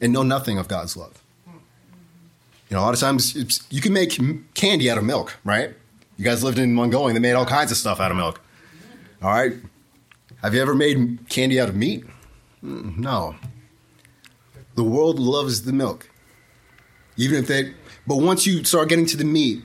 and 0.00 0.12
know 0.12 0.22
nothing 0.22 0.58
of 0.58 0.68
God's 0.68 0.96
love. 0.96 1.22
You 1.46 2.76
know, 2.76 2.80
a 2.80 2.84
lot 2.84 2.94
of 2.94 3.00
times 3.00 3.34
you 3.70 3.80
can 3.80 3.92
make 3.92 4.18
candy 4.54 4.90
out 4.90 4.98
of 4.98 5.04
milk, 5.04 5.36
right? 5.44 5.74
You 6.16 6.24
guys 6.24 6.44
lived 6.44 6.58
in 6.58 6.74
Mongolia, 6.74 7.14
they 7.14 7.20
made 7.20 7.32
all 7.32 7.46
kinds 7.46 7.70
of 7.70 7.76
stuff 7.78 8.00
out 8.00 8.10
of 8.10 8.16
milk. 8.16 8.40
All 9.22 9.30
right? 9.30 9.52
Have 10.42 10.54
you 10.54 10.60
ever 10.60 10.74
made 10.74 11.28
candy 11.28 11.58
out 11.60 11.68
of 11.68 11.76
meat? 11.76 12.04
Mm, 12.62 12.98
no. 12.98 13.36
The 14.74 14.84
world 14.84 15.18
loves 15.18 15.62
the 15.62 15.72
milk. 15.72 16.10
Even 17.16 17.38
if 17.38 17.46
they, 17.46 17.74
but 18.08 18.16
once 18.16 18.46
you 18.46 18.64
start 18.64 18.88
getting 18.88 19.04
to 19.04 19.18
the 19.18 19.24
meat, 19.24 19.62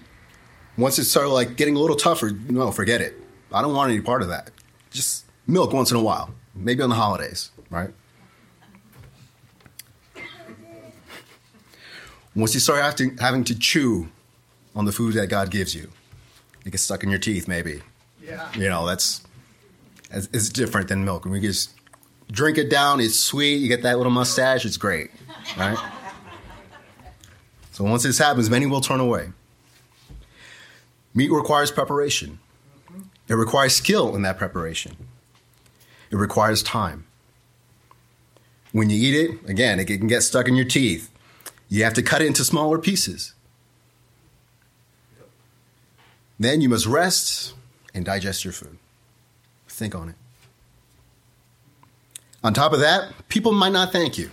once 0.77 0.99
it 0.99 1.05
started 1.05 1.29
like 1.29 1.55
getting 1.55 1.77
a 1.77 1.79
little 1.79 1.95
tougher, 1.95 2.31
no, 2.31 2.71
forget 2.71 2.99
it. 2.99 3.15
I 3.53 3.61
don't 3.61 3.73
want 3.73 3.89
any 3.89 4.01
part 4.01 4.21
of 4.21 4.27
that. 4.27 4.51
Just 4.91 5.25
milk 5.47 5.71
once 5.71 5.91
in 5.91 5.97
a 5.97 6.01
while, 6.01 6.35
maybe 6.53 6.83
on 6.83 6.89
the 6.89 6.95
holidays, 6.95 7.51
right? 7.69 7.91
Once 12.35 12.53
you 12.53 12.59
start 12.59 12.81
having, 12.81 13.17
having 13.17 13.45
to 13.45 13.57
chew 13.57 14.09
on 14.75 14.83
the 14.83 14.91
food 14.91 15.13
that 15.13 15.27
God 15.27 15.49
gives 15.49 15.73
you, 15.73 15.89
it 16.65 16.71
gets 16.71 16.83
stuck 16.83 17.03
in 17.03 17.09
your 17.09 17.19
teeth, 17.19 17.47
maybe. 17.47 17.81
Yeah. 18.21 18.51
You 18.55 18.67
know, 18.69 18.85
that's 18.85 19.21
it's 20.11 20.49
different 20.49 20.89
than 20.89 21.05
milk. 21.05 21.23
When 21.23 21.35
you 21.35 21.47
just 21.47 21.71
drink 22.31 22.57
it 22.57 22.69
down, 22.69 22.99
it's 22.99 23.17
sweet. 23.17 23.55
You 23.55 23.69
get 23.69 23.83
that 23.83 23.97
little 23.97 24.11
mustache, 24.11 24.65
it's 24.65 24.77
great, 24.77 25.11
right? 25.57 25.77
So 27.73 27.83
once 27.83 28.03
this 28.03 28.19
happens, 28.19 28.51
many 28.51 28.67
will 28.67 28.81
turn 28.81 28.99
away. 28.99 29.31
Meat 31.15 31.31
requires 31.31 31.71
preparation. 31.71 32.37
It 33.27 33.33
requires 33.33 33.75
skill 33.75 34.15
in 34.15 34.21
that 34.21 34.37
preparation. 34.37 34.95
It 36.11 36.17
requires 36.17 36.61
time. 36.61 37.05
When 38.71 38.91
you 38.91 38.97
eat 38.97 39.15
it, 39.15 39.49
again, 39.49 39.79
it 39.79 39.85
can 39.85 40.05
get 40.05 40.21
stuck 40.21 40.47
in 40.47 40.55
your 40.55 40.67
teeth. 40.67 41.09
You 41.67 41.83
have 41.83 41.95
to 41.95 42.03
cut 42.03 42.21
it 42.21 42.27
into 42.27 42.43
smaller 42.43 42.77
pieces. 42.77 43.33
Then 46.39 46.61
you 46.61 46.69
must 46.69 46.85
rest 46.85 47.55
and 47.95 48.05
digest 48.05 48.45
your 48.45 48.53
food. 48.53 48.77
Think 49.67 49.95
on 49.95 50.09
it. 50.09 50.15
On 52.43 52.53
top 52.53 52.73
of 52.73 52.81
that, 52.81 53.27
people 53.29 53.51
might 53.51 53.71
not 53.71 53.91
thank 53.91 54.19
you. 54.19 54.29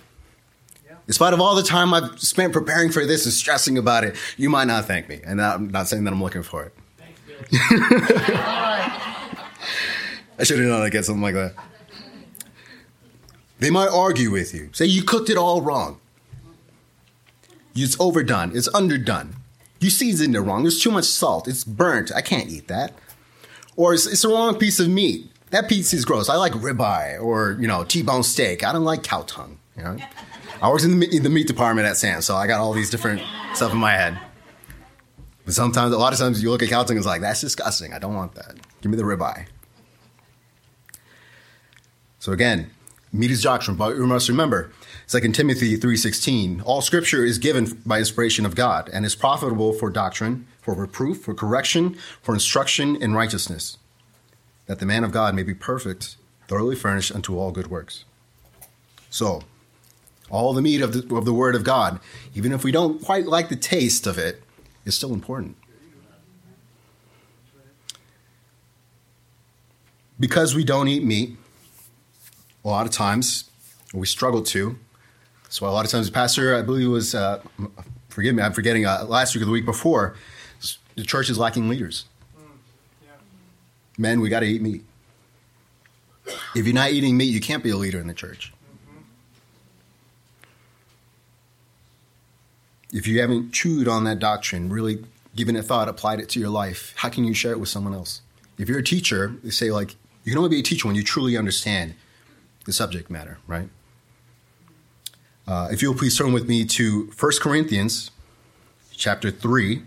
In 1.07 1.12
spite 1.12 1.33
of 1.33 1.40
all 1.40 1.54
the 1.57 1.62
time 1.62 1.92
I've 1.92 2.21
spent 2.21 2.52
preparing 2.52 2.90
for 2.90 3.04
this 3.04 3.25
and 3.25 3.33
stressing 3.33 3.78
about 3.78 4.04
it, 4.04 4.16
you 4.37 4.49
might 4.49 4.66
not 4.66 4.85
thank 4.85 5.09
me. 5.09 5.21
And 5.25 5.42
I'm 5.42 5.71
not 5.71 5.88
saying 5.88 6.04
that 6.04 6.12
I'm 6.12 6.23
looking 6.23 6.42
for 6.42 6.64
it. 6.64 6.75
I 10.38 10.45
should 10.45 10.59
have 10.59 10.69
known 10.69 10.83
I'd 10.83 10.92
get 10.92 11.04
something 11.04 11.23
like 11.23 11.35
that. 11.35 11.54
They 13.59 13.71
might 13.71 13.88
argue 13.88 14.30
with 14.30 14.54
you, 14.54 14.71
say 14.73 14.87
you 14.87 15.02
cooked 15.02 15.28
it 15.28 15.37
all 15.37 15.61
wrong. 15.61 16.00
It's 17.75 17.99
overdone. 18.00 18.57
It's 18.57 18.69
underdone. 18.75 19.37
You 19.80 19.90
seasoned 19.90 20.35
it 20.35 20.40
wrong. 20.40 20.62
There's 20.62 20.83
too 20.83 20.90
much 20.90 21.04
salt. 21.04 21.49
It's 21.49 21.64
burnt. 21.64 22.11
I 22.14 22.21
can't 22.21 22.49
eat 22.49 22.69
that. 22.69 22.95
Or 23.76 23.95
it's, 23.95 24.07
it's 24.07 24.23
the 24.23 24.28
wrong 24.28 24.57
piece 24.57 24.80
of 24.80 24.88
meat. 24.88 25.30
That 25.50 25.69
piece 25.69 25.92
is 25.92 26.04
gross. 26.04 26.28
I 26.28 26.37
like 26.37 26.52
ribeye 26.52 27.21
or 27.23 27.57
you 27.61 27.66
know 27.66 27.85
T-bone 27.85 28.23
steak. 28.23 28.64
I 28.64 28.73
don't 28.73 28.85
like 28.85 29.02
cow 29.02 29.23
tongue. 29.23 29.59
You 29.76 29.85
know, 29.85 29.97
I 30.62 30.69
worked 30.69 30.85
in 30.85 30.99
the, 30.99 31.19
the 31.19 31.31
meat 31.31 31.47
department 31.47 31.87
at 31.87 31.97
Sam, 31.97 32.21
so 32.21 32.37
I 32.37 32.47
got 32.47 32.61
all 32.61 32.73
these 32.73 32.90
different 32.90 33.23
stuff 33.55 33.73
in 33.73 33.79
my 33.79 33.93
head. 33.93 34.19
But 35.45 35.55
sometimes, 35.55 35.95
a 35.95 35.99
lot 35.99 36.12
of 36.12 36.19
times, 36.19 36.43
you 36.43 36.50
look 36.50 36.62
at 36.62 36.69
tongue 36.69 36.90
and 36.90 36.99
it's 36.99 37.07
like 37.07 37.23
that's 37.23 37.40
disgusting. 37.40 37.95
I 37.95 37.99
don't 37.99 38.14
want 38.14 38.35
that. 38.35 38.57
Give 38.83 38.90
me 38.90 38.97
the 38.97 39.05
ribeye. 39.05 39.47
So 42.19 42.33
again, 42.33 42.71
meat 43.12 43.31
is 43.31 43.43
doctrine, 43.43 43.76
but 43.76 43.97
we 43.97 44.05
must 44.05 44.29
remember 44.29 44.71
2 45.11 45.33
Timothy 45.33 45.76
3:16, 45.76 46.62
all 46.64 46.83
scripture 46.83 47.25
is 47.25 47.38
given 47.38 47.81
by 47.85 47.99
inspiration 47.99 48.45
of 48.45 48.55
God 48.55 48.88
and 48.93 49.05
is 49.05 49.14
profitable 49.14 49.73
for 49.73 49.90
doctrine, 49.90 50.47
for 50.61 50.75
reproof, 50.75 51.23
for 51.23 51.35
correction, 51.35 51.97
for 52.23 52.35
instruction 52.35 52.95
in 52.95 53.14
righteousness, 53.14 53.79
that 54.67 54.79
the 54.79 54.87
man 54.87 55.02
of 55.02 55.11
God 55.11 55.35
may 55.35 55.43
be 55.43 55.55
perfect, 55.55 56.17
thoroughly 56.47 56.76
furnished 56.76 57.12
unto 57.12 57.38
all 57.38 57.50
good 57.50 57.69
works. 57.69 58.05
So, 59.09 59.43
all 60.30 60.52
the 60.52 60.62
meat 60.62 60.80
of 60.80 60.92
the, 60.92 61.16
of 61.16 61.25
the 61.25 61.34
word 61.34 61.54
of 61.54 61.64
God, 61.64 62.00
even 62.34 62.52
if 62.52 62.64
we 62.64 62.72
don't 62.72 63.02
quite 63.02 63.26
like 63.26 63.49
the 63.49 63.56
taste 63.56 64.06
of 64.06 64.16
it, 64.18 64.42
is 64.84 64.94
still 64.94 65.12
important. 65.12 65.56
Because 70.18 70.54
we 70.54 70.64
don't 70.64 70.88
eat 70.88 71.02
meat, 71.02 71.37
a 72.64 72.68
lot 72.68 72.87
of 72.87 72.92
times, 72.92 73.50
we 73.92 74.06
struggle 74.06 74.42
to, 74.42 74.78
so 75.49 75.66
a 75.66 75.68
lot 75.68 75.84
of 75.84 75.90
times, 75.90 76.08
Pastor, 76.10 76.54
I 76.54 76.62
believe 76.62 76.87
it 76.87 76.90
was, 76.90 77.14
uh, 77.14 77.42
forgive 78.08 78.34
me, 78.34 78.42
I'm 78.42 78.52
forgetting, 78.52 78.87
uh, 78.87 79.04
last 79.08 79.34
week 79.34 79.42
or 79.42 79.46
the 79.46 79.50
week 79.50 79.64
before, 79.64 80.14
the 80.94 81.04
church 81.04 81.30
is 81.30 81.38
lacking 81.38 81.68
leaders. 81.68 82.04
Men, 83.96 84.20
we 84.20 84.28
got 84.28 84.40
to 84.40 84.46
eat 84.46 84.62
meat. 84.62 84.84
If 86.54 86.66
you're 86.66 86.75
not 86.75 86.90
eating 86.90 87.16
meat, 87.16 87.32
you 87.32 87.40
can't 87.40 87.62
be 87.62 87.70
a 87.70 87.76
leader 87.76 87.99
in 87.99 88.06
the 88.06 88.14
church. 88.14 88.52
If 92.92 93.06
you 93.06 93.20
haven't 93.20 93.52
chewed 93.52 93.88
on 93.88 94.04
that 94.04 94.18
doctrine, 94.18 94.70
really 94.70 95.04
given 95.37 95.56
it 95.56 95.64
thought, 95.64 95.88
applied 95.88 96.20
it 96.20 96.28
to 96.30 96.40
your 96.40 96.49
life, 96.49 96.92
how 96.97 97.09
can 97.09 97.25
you 97.25 97.35
share 97.35 97.52
it 97.52 97.61
with 97.61 97.68
someone 97.68 97.94
else? 97.94 98.23
If 98.59 98.68
you're 98.68 98.80
a 98.80 98.85
teacher, 98.85 99.37
they 99.42 99.50
say 99.50 99.70
like 99.70 99.97
you 100.25 100.32
can 100.32 100.38
only 100.38 100.50
be 100.50 100.61
a 100.61 100.62
teacher 100.62 100.87
when 100.87 100.97
you 100.97 101.02
truly 101.02 101.37
understand 101.37 101.94
the 102.66 102.73
subject 102.73 103.11
matter, 103.11 103.38
right? 103.47 103.68
Uh, 105.47 105.68
if 105.73 105.82
you'll 105.82 105.94
please 105.94 106.16
turn 106.16 106.32
with 106.32 106.49
me 106.49 106.64
to 106.64 107.11
1 107.18 107.32
Corinthians 107.40 108.11
chapter 108.92 109.30
3, 109.30 109.82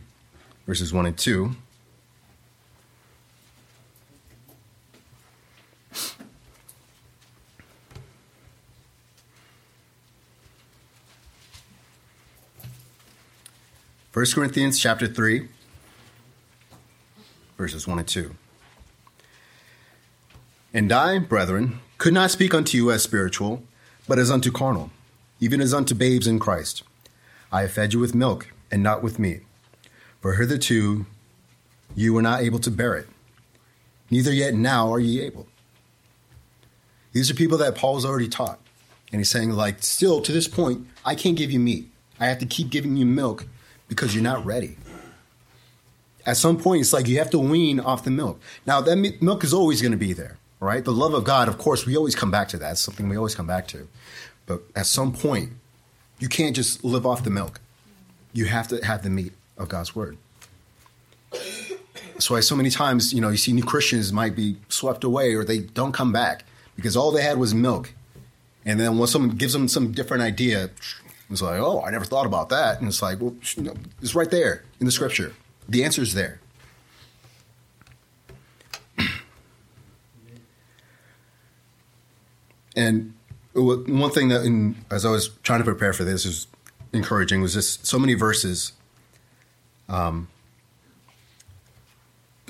verses 0.66 0.92
1 0.92 1.06
and 1.06 1.18
2. 1.18 1.56
First 14.14 14.36
Corinthians 14.36 14.78
chapter 14.78 15.08
3, 15.08 15.48
verses 17.58 17.88
1 17.88 17.98
and 17.98 18.08
2. 18.08 18.36
And 20.72 20.92
I, 20.92 21.18
brethren, 21.18 21.80
could 21.98 22.14
not 22.14 22.30
speak 22.30 22.54
unto 22.54 22.78
you 22.78 22.92
as 22.92 23.02
spiritual, 23.02 23.64
but 24.08 24.20
as 24.20 24.30
unto 24.30 24.52
carnal, 24.52 24.92
even 25.40 25.60
as 25.60 25.74
unto 25.74 25.96
babes 25.96 26.28
in 26.28 26.38
Christ. 26.38 26.84
I 27.52 27.62
have 27.62 27.72
fed 27.72 27.94
you 27.94 28.00
with 28.00 28.14
milk, 28.14 28.52
and 28.72 28.84
not 28.84 29.02
with 29.02 29.18
meat. 29.18 29.42
For 30.22 30.34
hitherto 30.34 31.08
you 31.96 32.14
were 32.14 32.22
not 32.22 32.42
able 32.42 32.60
to 32.60 32.70
bear 32.70 32.94
it, 32.94 33.08
neither 34.12 34.32
yet 34.32 34.54
now 34.54 34.94
are 34.94 35.00
ye 35.00 35.22
able. 35.22 35.48
These 37.14 37.32
are 37.32 37.34
people 37.34 37.58
that 37.58 37.74
Paul's 37.74 38.06
already 38.06 38.30
taught. 38.30 38.60
And 39.12 39.22
he's 39.22 39.32
saying, 39.32 39.50
like, 39.54 39.82
still 39.82 40.22
to 40.22 40.32
this 40.32 40.48
point, 40.48 40.86
I 41.04 41.16
can't 41.16 41.36
give 41.36 41.50
you 41.50 41.60
meat. 41.60 41.90
I 42.20 42.28
have 42.28 42.38
to 42.38 42.46
keep 42.46 42.70
giving 42.70 42.96
you 42.96 43.08
milk 43.08 43.48
because 43.96 44.14
you're 44.14 44.24
not 44.24 44.46
ready. 44.46 44.78
At 46.26 46.38
some 46.38 46.58
point, 46.58 46.82
it's 46.82 46.94
like 46.94 47.08
you 47.08 47.18
have 47.20 47.30
to 47.32 47.40
wean 47.40 47.80
off 47.80 48.04
the 48.04 48.12
milk. 48.12 48.40
Now, 48.66 48.82
that 48.82 48.96
milk 49.22 49.44
is 49.44 49.54
always 49.54 49.82
going 49.82 49.92
to 49.92 49.98
be 49.98 50.14
there, 50.14 50.38
right? 50.60 50.84
The 50.84 50.92
love 50.92 51.14
of 51.14 51.24
God, 51.24 51.48
of 51.48 51.58
course, 51.58 51.86
we 51.86 51.98
always 51.98 52.16
come 52.16 52.32
back 52.32 52.48
to 52.50 52.58
that. 52.58 52.72
It's 52.72 52.82
something 52.82 53.10
we 53.10 53.18
always 53.18 53.36
come 53.36 53.48
back 53.48 53.68
to. 53.70 53.88
But 54.46 54.62
at 54.76 54.86
some 54.86 55.14
point, 55.14 55.52
you 56.20 56.30
can't 56.30 56.56
just 56.56 56.84
live 56.84 57.06
off 57.06 57.24
the 57.24 57.30
milk. 57.30 57.60
You 58.32 58.46
have 58.46 58.68
to 58.70 58.84
have 58.86 59.04
the 59.04 59.10
meat 59.10 59.34
of 59.58 59.70
God's 59.70 59.96
word. 59.96 60.18
That's 62.14 62.30
why 62.30 62.40
so 62.40 62.56
many 62.56 62.70
times, 62.70 63.14
you 63.14 63.22
know, 63.22 63.30
you 63.30 63.38
see 63.38 63.52
new 63.52 63.64
Christians 63.64 64.14
might 64.14 64.36
be 64.36 64.58
swept 64.70 65.04
away 65.04 65.34
or 65.34 65.44
they 65.44 65.60
don't 65.60 65.92
come 65.92 66.12
back 66.12 66.46
because 66.76 66.96
all 66.96 67.12
they 67.12 67.22
had 67.22 67.38
was 67.38 67.54
milk. 67.54 67.94
And 68.66 68.80
then 68.80 68.98
when 68.98 69.08
someone 69.08 69.36
gives 69.36 69.54
them 69.54 69.68
some 69.68 69.92
different 69.92 70.24
idea, 70.24 70.70
it's 71.30 71.42
like, 71.42 71.60
oh, 71.60 71.82
I 71.82 71.92
never 71.92 72.06
thought 72.06 72.26
about 72.26 72.50
that. 72.50 72.80
And 72.80 72.88
it's 72.88 73.02
like, 73.02 73.20
well, 73.20 73.36
it's 74.02 74.16
right 74.16 74.30
there 74.30 74.64
in 74.80 74.86
the 74.86 74.92
scripture. 74.92 75.34
The 75.68 75.84
answer 75.84 76.02
is 76.02 76.14
there. 76.14 76.40
and 82.76 83.14
one 83.54 84.12
thing 84.12 84.30
that, 84.30 84.44
in, 84.46 84.76
as 84.92 85.06
I 85.06 85.12
was 85.12 85.30
trying 85.44 85.60
to 85.60 85.66
prepare 85.66 85.94
for 85.94 86.04
this, 86.04 86.26
is 86.26 86.48
encouraging 86.92 87.42
was 87.42 87.54
just 87.54 87.86
so 87.86 87.98
many 87.98 88.14
verses 88.14 88.74
um, 89.90 90.28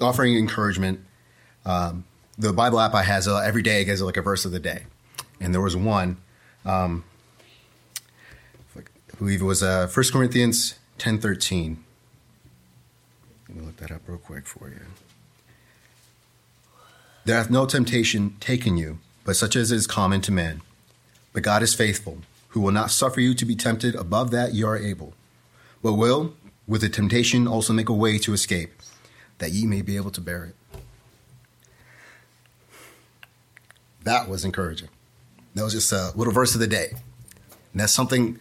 offering 0.02 0.38
encouragement. 0.38 1.00
Um, 1.66 2.06
the 2.38 2.54
Bible 2.54 2.80
app 2.80 2.94
I 2.94 3.04
has 3.04 3.28
uh, 3.28 3.38
every 3.38 3.62
day 3.62 3.84
gives 3.86 4.02
like 4.02 4.18
a 4.18 4.22
verse 4.22 4.46
of 4.46 4.52
the 4.52 4.60
day, 4.60 4.84
and 5.40 5.54
there 5.54 5.62
was 5.62 5.76
one. 5.76 6.18
Um, 6.66 7.04
I 9.14 9.18
believe 9.18 9.42
it 9.42 9.46
was 9.46 9.62
uh, 9.62 9.88
1 9.88 10.06
Corinthians 10.12 10.76
ten 10.98 11.20
thirteen. 11.20 11.84
Let 13.48 13.58
me 13.58 13.66
look 13.66 13.78
that 13.78 13.92
up 13.92 14.02
real 14.08 14.18
quick 14.18 14.48
for 14.48 14.70
you. 14.70 14.80
There 17.26 17.38
hath 17.38 17.50
no 17.50 17.66
temptation 17.66 18.36
taken 18.40 18.76
you, 18.76 19.00
but 19.24 19.36
such 19.36 19.56
as 19.56 19.72
is 19.72 19.86
common 19.88 20.22
to 20.22 20.32
men. 20.32 20.62
But 21.32 21.44
God 21.44 21.64
is 21.64 21.76
faithful, 21.76 22.20
who 22.50 22.62
will 22.62 22.72
not 22.72 22.92
suffer 22.92 23.22
you 23.22 23.34
to 23.36 23.46
be 23.46 23.56
tempted 23.56 23.96
above 23.96 24.32
that 24.32 24.54
you 24.54 24.68
are 24.68 24.78
able, 24.78 25.14
but 25.82 25.94
will, 25.94 26.34
with 26.68 26.82
the 26.82 26.90
temptation, 26.90 27.48
also 27.48 27.72
make 27.74 27.90
a 27.90 27.94
way 27.94 28.18
to 28.18 28.34
escape, 28.34 28.74
that 29.38 29.52
ye 29.52 29.66
may 29.66 29.82
be 29.82 29.96
able 29.96 30.12
to 30.12 30.22
bear 30.22 30.46
it. 30.46 30.56
That 34.04 34.28
was 34.28 34.44
encouraging. 34.44 34.90
That 35.56 35.64
was 35.64 35.74
just 35.74 35.92
a 35.92 36.12
little 36.16 36.34
verse 36.34 36.56
of 36.56 36.60
the 36.60 36.68
day. 36.68 36.94
And 37.72 37.82
that's 37.82 37.94
something 37.94 38.38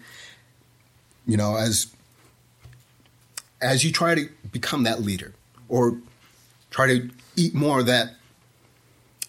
you 1.27 1.37
know, 1.37 1.57
as 1.57 1.87
as 3.61 3.85
you 3.85 3.93
try 3.93 4.15
to 4.15 4.29
become 4.51 4.83
that 4.83 5.03
leader 5.03 5.33
or 5.69 5.99
try 6.71 6.87
to 6.87 7.11
eat 7.37 7.55
more 7.55 7.81
of 7.81 7.87
that 7.87 8.15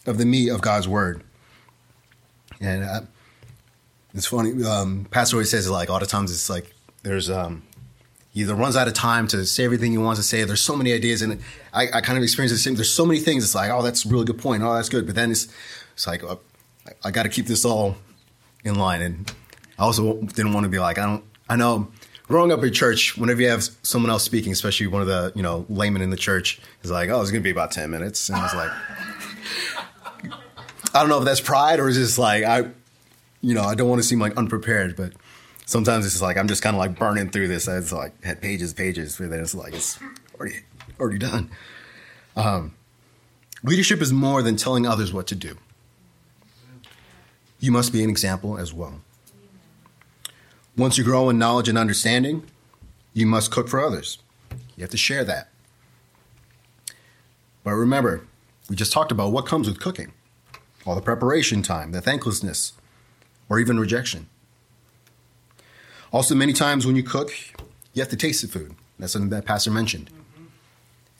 of 0.05 0.17
the 0.17 0.25
meat 0.25 0.49
of 0.49 0.61
God's 0.61 0.87
word. 0.87 1.23
And 2.59 2.83
uh, 2.83 3.01
it's 4.13 4.25
funny. 4.25 4.63
Um, 4.63 5.07
Pastor 5.11 5.37
always 5.37 5.49
says 5.49 5.69
like 5.69 5.89
all 5.89 5.99
the 5.99 6.05
times 6.05 6.31
it's 6.31 6.49
like 6.49 6.73
there's 7.03 7.29
um, 7.29 7.63
he 8.33 8.41
either 8.41 8.55
runs 8.55 8.75
out 8.75 8.87
of 8.87 8.93
time 8.93 9.27
to 9.27 9.45
say 9.45 9.63
everything 9.63 9.91
he 9.91 9.97
wants 9.97 10.19
to 10.19 10.25
say. 10.25 10.43
There's 10.43 10.61
so 10.61 10.75
many 10.75 10.93
ideas, 10.93 11.21
and 11.21 11.39
I, 11.73 11.87
I 11.93 12.01
kind 12.01 12.17
of 12.17 12.23
experience 12.23 12.51
the 12.51 12.57
same. 12.57 12.75
There's 12.75 12.93
so 12.93 13.05
many 13.05 13.19
things. 13.19 13.43
It's 13.43 13.55
like, 13.55 13.69
oh, 13.69 13.81
that's 13.81 14.05
a 14.05 14.09
really 14.09 14.25
good 14.25 14.39
point. 14.39 14.63
Oh, 14.63 14.73
that's 14.73 14.89
good. 14.89 15.05
But 15.05 15.15
then 15.15 15.31
it's 15.31 15.47
it's 15.93 16.07
like 16.07 16.23
uh, 16.23 16.37
I, 16.87 17.07
I 17.07 17.11
got 17.11 17.23
to 17.23 17.29
keep 17.29 17.45
this 17.45 17.65
all 17.65 17.97
in 18.63 18.75
line. 18.75 19.01
And 19.01 19.31
I 19.77 19.83
also 19.83 20.21
didn't 20.21 20.53
want 20.53 20.63
to 20.63 20.69
be 20.69 20.79
like 20.79 20.97
I 20.97 21.05
don't 21.05 21.23
I 21.49 21.55
know 21.55 21.87
growing 22.27 22.51
up 22.51 22.63
in 22.63 22.73
church, 22.73 23.17
whenever 23.17 23.41
you 23.41 23.49
have 23.49 23.63
someone 23.83 24.09
else 24.09 24.23
speaking, 24.23 24.51
especially 24.51 24.87
one 24.87 25.01
of 25.01 25.07
the 25.07 25.31
you 25.35 25.43
know 25.43 25.65
laymen 25.69 26.01
in 26.01 26.09
the 26.09 26.17
church, 26.17 26.59
is 26.81 26.91
like, 26.91 27.09
oh, 27.09 27.21
it's 27.21 27.31
gonna 27.31 27.41
be 27.41 27.51
about 27.51 27.71
ten 27.71 27.89
minutes, 27.91 28.29
and 28.29 28.37
I 28.37 28.43
was 28.43 28.55
like, 28.55 28.71
I 30.93 30.99
don't 30.99 31.09
know 31.09 31.19
if 31.19 31.25
that's 31.25 31.41
pride 31.41 31.79
or 31.79 31.89
is 31.89 31.97
just 31.97 32.17
like 32.17 32.43
I, 32.43 32.69
you 33.41 33.53
know, 33.53 33.63
I 33.63 33.75
don't 33.75 33.89
want 33.89 34.01
to 34.01 34.07
seem 34.07 34.19
like 34.19 34.35
unprepared, 34.37 34.95
but 34.95 35.13
sometimes 35.65 36.05
it's 36.05 36.21
like 36.21 36.37
I'm 36.37 36.47
just 36.47 36.63
kind 36.63 36.75
of 36.75 36.79
like 36.79 36.97
burning 36.97 37.29
through 37.29 37.47
this. 37.47 37.67
It's 37.67 37.91
like 37.91 38.23
had 38.23 38.41
pages, 38.41 38.73
pages, 38.73 39.17
but 39.17 39.29
then 39.29 39.41
it's 39.41 39.55
like 39.55 39.73
it's 39.73 39.99
already 40.39 40.59
already 40.99 41.19
done. 41.19 41.51
Um, 42.35 42.73
leadership 43.63 44.01
is 44.01 44.11
more 44.11 44.41
than 44.41 44.55
telling 44.55 44.85
others 44.85 45.13
what 45.13 45.27
to 45.27 45.35
do. 45.35 45.57
You 47.59 47.71
must 47.71 47.93
be 47.93 48.03
an 48.03 48.09
example 48.09 48.57
as 48.57 48.73
well. 48.73 49.01
Once 50.75 50.97
you 50.97 51.03
grow 51.03 51.29
in 51.29 51.37
knowledge 51.37 51.69
and 51.69 51.77
understanding, 51.77 52.43
you 53.13 53.25
must 53.25 53.51
cook 53.51 53.69
for 53.69 53.79
others. 53.79 54.17
You 54.75 54.81
have 54.81 54.89
to 54.89 54.97
share 54.97 55.23
that. 55.23 55.49
But 57.63 57.73
remember, 57.73 58.25
we 58.69 58.75
just 58.75 58.91
talked 58.91 59.11
about 59.11 59.31
what 59.31 59.45
comes 59.45 59.67
with 59.67 59.79
cooking 59.79 60.13
all 60.85 60.95
the 60.95 61.01
preparation 61.01 61.61
time, 61.61 61.91
the 61.91 62.01
thanklessness, 62.01 62.73
or 63.49 63.59
even 63.59 63.79
rejection. 63.79 64.27
Also, 66.11 66.35
many 66.35 66.53
times 66.53 66.85
when 66.85 66.95
you 66.95 67.03
cook, 67.03 67.31
you 67.93 68.01
have 68.01 68.09
to 68.09 68.17
taste 68.17 68.41
the 68.41 68.47
food. 68.47 68.75
That's 68.99 69.13
something 69.13 69.29
that 69.29 69.45
Pastor 69.45 69.71
mentioned. 69.71 70.09
Mm-hmm. 70.09 70.45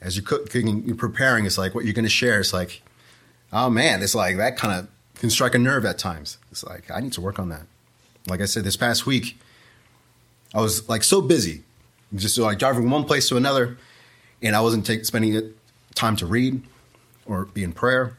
As 0.02 0.16
you're 0.16 0.26
cooking, 0.26 0.84
you're 0.86 0.96
preparing, 0.96 1.46
it's 1.46 1.58
like 1.58 1.74
what 1.74 1.86
you're 1.86 1.94
going 1.94 2.06
to 2.06 2.10
share. 2.10 2.40
It's 2.40 2.54
like, 2.54 2.82
oh 3.52 3.70
man, 3.70 4.04
it's 4.04 4.16
like 4.16 4.38
that 4.38 4.58
kind 4.58 4.80
of 4.80 4.88
can 5.16 5.30
strike 5.30 5.56
a 5.56 5.60
nerve 5.60 5.86
at 5.86 5.98
times. 5.98 6.38
It's 6.52 6.64
like, 6.64 6.92
I 6.92 7.00
need 7.00 7.14
to 7.14 7.22
work 7.22 7.40
on 7.40 7.50
that. 7.50 7.64
Like 8.28 8.42
I 8.42 8.46
said, 8.46 8.64
this 8.64 8.78
past 8.78 9.06
week, 9.06 9.38
I 10.54 10.62
was 10.62 10.88
like 10.88 11.04
so 11.04 11.22
busy, 11.22 11.64
just 12.16 12.38
like 12.38 12.60
driving 12.60 12.84
from 12.84 12.92
one 12.92 13.06
place 13.06 13.28
to 13.30 13.38
another, 13.38 13.78
and 14.42 14.56
I 14.56 14.62
wasn't 14.62 14.86
take, 14.86 15.06
spending 15.06 15.54
time 15.96 16.16
to 16.18 16.26
read 16.26 16.62
or 17.26 17.46
be 17.46 17.64
in 17.64 17.74
prayer. 17.74 18.18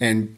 And 0.00 0.36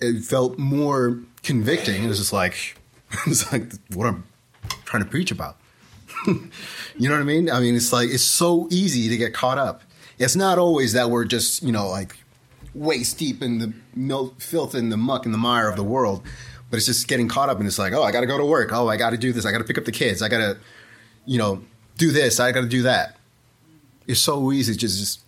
it 0.00 0.22
felt 0.22 0.58
more 0.58 1.20
convicting. 1.42 2.04
It 2.04 2.08
was 2.08 2.18
just 2.18 2.32
like, 2.32 2.76
it's 3.26 3.50
like 3.52 3.72
what 3.94 4.06
I'm 4.06 4.24
trying 4.84 5.02
to 5.02 5.08
preach 5.08 5.30
about. 5.30 5.56
you 6.26 7.08
know 7.08 7.12
what 7.12 7.20
I 7.20 7.24
mean? 7.24 7.50
I 7.50 7.60
mean, 7.60 7.74
it's 7.74 7.92
like 7.92 8.10
it's 8.10 8.22
so 8.22 8.68
easy 8.70 9.08
to 9.08 9.16
get 9.16 9.32
caught 9.32 9.58
up. 9.58 9.82
It's 10.18 10.36
not 10.36 10.58
always 10.58 10.92
that 10.92 11.10
we're 11.10 11.24
just 11.24 11.62
you 11.62 11.72
know 11.72 11.88
like 11.88 12.16
waist 12.74 13.18
deep 13.18 13.42
in 13.42 13.58
the 13.58 13.72
milk, 13.94 14.40
filth 14.40 14.74
and 14.74 14.90
the 14.92 14.96
muck 14.96 15.24
and 15.24 15.34
the 15.34 15.38
mire 15.38 15.68
of 15.68 15.76
the 15.76 15.84
world, 15.84 16.22
but 16.70 16.76
it's 16.76 16.86
just 16.86 17.08
getting 17.08 17.28
caught 17.28 17.48
up 17.48 17.58
and 17.58 17.66
it's 17.66 17.78
like, 17.78 17.92
oh, 17.92 18.02
I 18.02 18.12
got 18.12 18.20
to 18.20 18.26
go 18.26 18.38
to 18.38 18.44
work. 18.44 18.72
Oh, 18.72 18.88
I 18.88 18.96
got 18.96 19.10
to 19.10 19.18
do 19.18 19.32
this. 19.32 19.44
I 19.44 19.52
got 19.52 19.58
to 19.58 19.64
pick 19.64 19.78
up 19.78 19.84
the 19.84 19.92
kids. 19.92 20.22
I 20.22 20.28
got 20.28 20.38
to, 20.38 20.58
you 21.26 21.38
know, 21.38 21.62
do 21.98 22.10
this. 22.12 22.38
I 22.40 22.52
got 22.52 22.62
to 22.62 22.68
do 22.68 22.82
that. 22.82 23.16
It's 24.06 24.20
so 24.20 24.52
easy 24.52 24.72
to 24.72 24.78
just, 24.78 24.98
just 24.98 25.20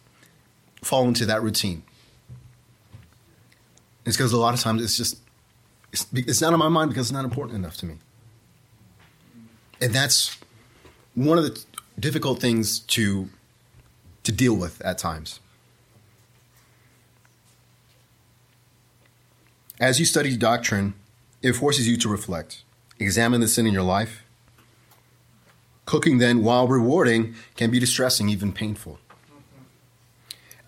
fall 0.83 1.07
into 1.09 1.27
that 1.27 1.43
routine. 1.43 1.83
It's 4.05 4.17
because 4.17 4.33
a 4.33 4.39
lot 4.39 4.55
of 4.55 4.61
times 4.61 4.83
it's 4.83 4.97
just, 4.97 5.19
it's, 5.93 6.07
it's 6.13 6.41
not 6.41 6.53
on 6.53 6.59
my 6.59 6.69
mind 6.69 6.91
because 6.91 7.07
it's 7.07 7.13
not 7.13 7.25
important 7.25 7.57
enough 7.59 7.77
to 7.79 7.87
me. 7.87 7.97
and 9.81 9.93
that's 9.93 10.39
one 11.15 11.39
of 11.39 11.45
the 11.45 11.65
difficult 11.99 12.41
things 12.41 12.79
to 12.81 13.29
to 14.23 14.33
deal 14.33 14.55
with 14.55 14.81
at 14.83 14.99
times. 14.99 15.41
As 19.83 19.99
you 19.99 20.07
study 20.07 20.37
doctrine, 20.37 20.95
it 21.43 21.55
forces 21.55 21.89
you 21.89 21.97
to 21.97 22.09
reflect, 22.09 22.63
examine 23.01 23.41
the 23.41 23.49
sin 23.49 23.67
in 23.67 23.73
your 23.73 23.83
life. 23.83 24.23
Cooking, 25.87 26.19
then, 26.19 26.45
while 26.45 26.69
rewarding, 26.69 27.35
can 27.57 27.73
be 27.73 27.81
distressing, 27.81 28.29
even 28.29 28.53
painful. 28.53 29.01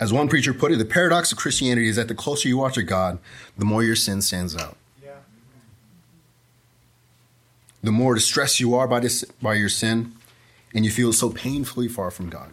As 0.01 0.13
one 0.13 0.29
preacher 0.29 0.53
put 0.53 0.73
it, 0.73 0.79
the 0.79 0.85
paradox 0.85 1.31
of 1.31 1.39
Christianity 1.39 1.87
is 1.87 1.95
that 1.95 2.09
the 2.09 2.15
closer 2.17 2.49
you 2.49 2.61
are 2.61 2.73
to 2.73 2.83
God, 2.83 3.21
the 3.57 3.65
more 3.65 3.85
your 3.85 3.95
sin 3.95 4.21
stands 4.21 4.57
out. 4.57 4.77
The 7.85 7.93
more 7.93 8.17
distressed 8.17 8.59
you 8.59 8.75
are 8.75 8.89
by, 8.89 8.99
this, 8.99 9.23
by 9.41 9.55
your 9.55 9.69
sin, 9.69 10.13
and 10.75 10.85
you 10.85 10.91
feel 10.91 11.13
so 11.13 11.31
painfully 11.31 11.87
far 11.87 12.11
from 12.11 12.31
God. 12.31 12.51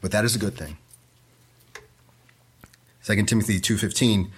But 0.00 0.10
that 0.10 0.24
is 0.24 0.34
a 0.34 0.40
good 0.40 0.58
thing. 0.58 0.76
2 3.04 3.22
Timothy 3.26 3.60
2.15 3.60 4.30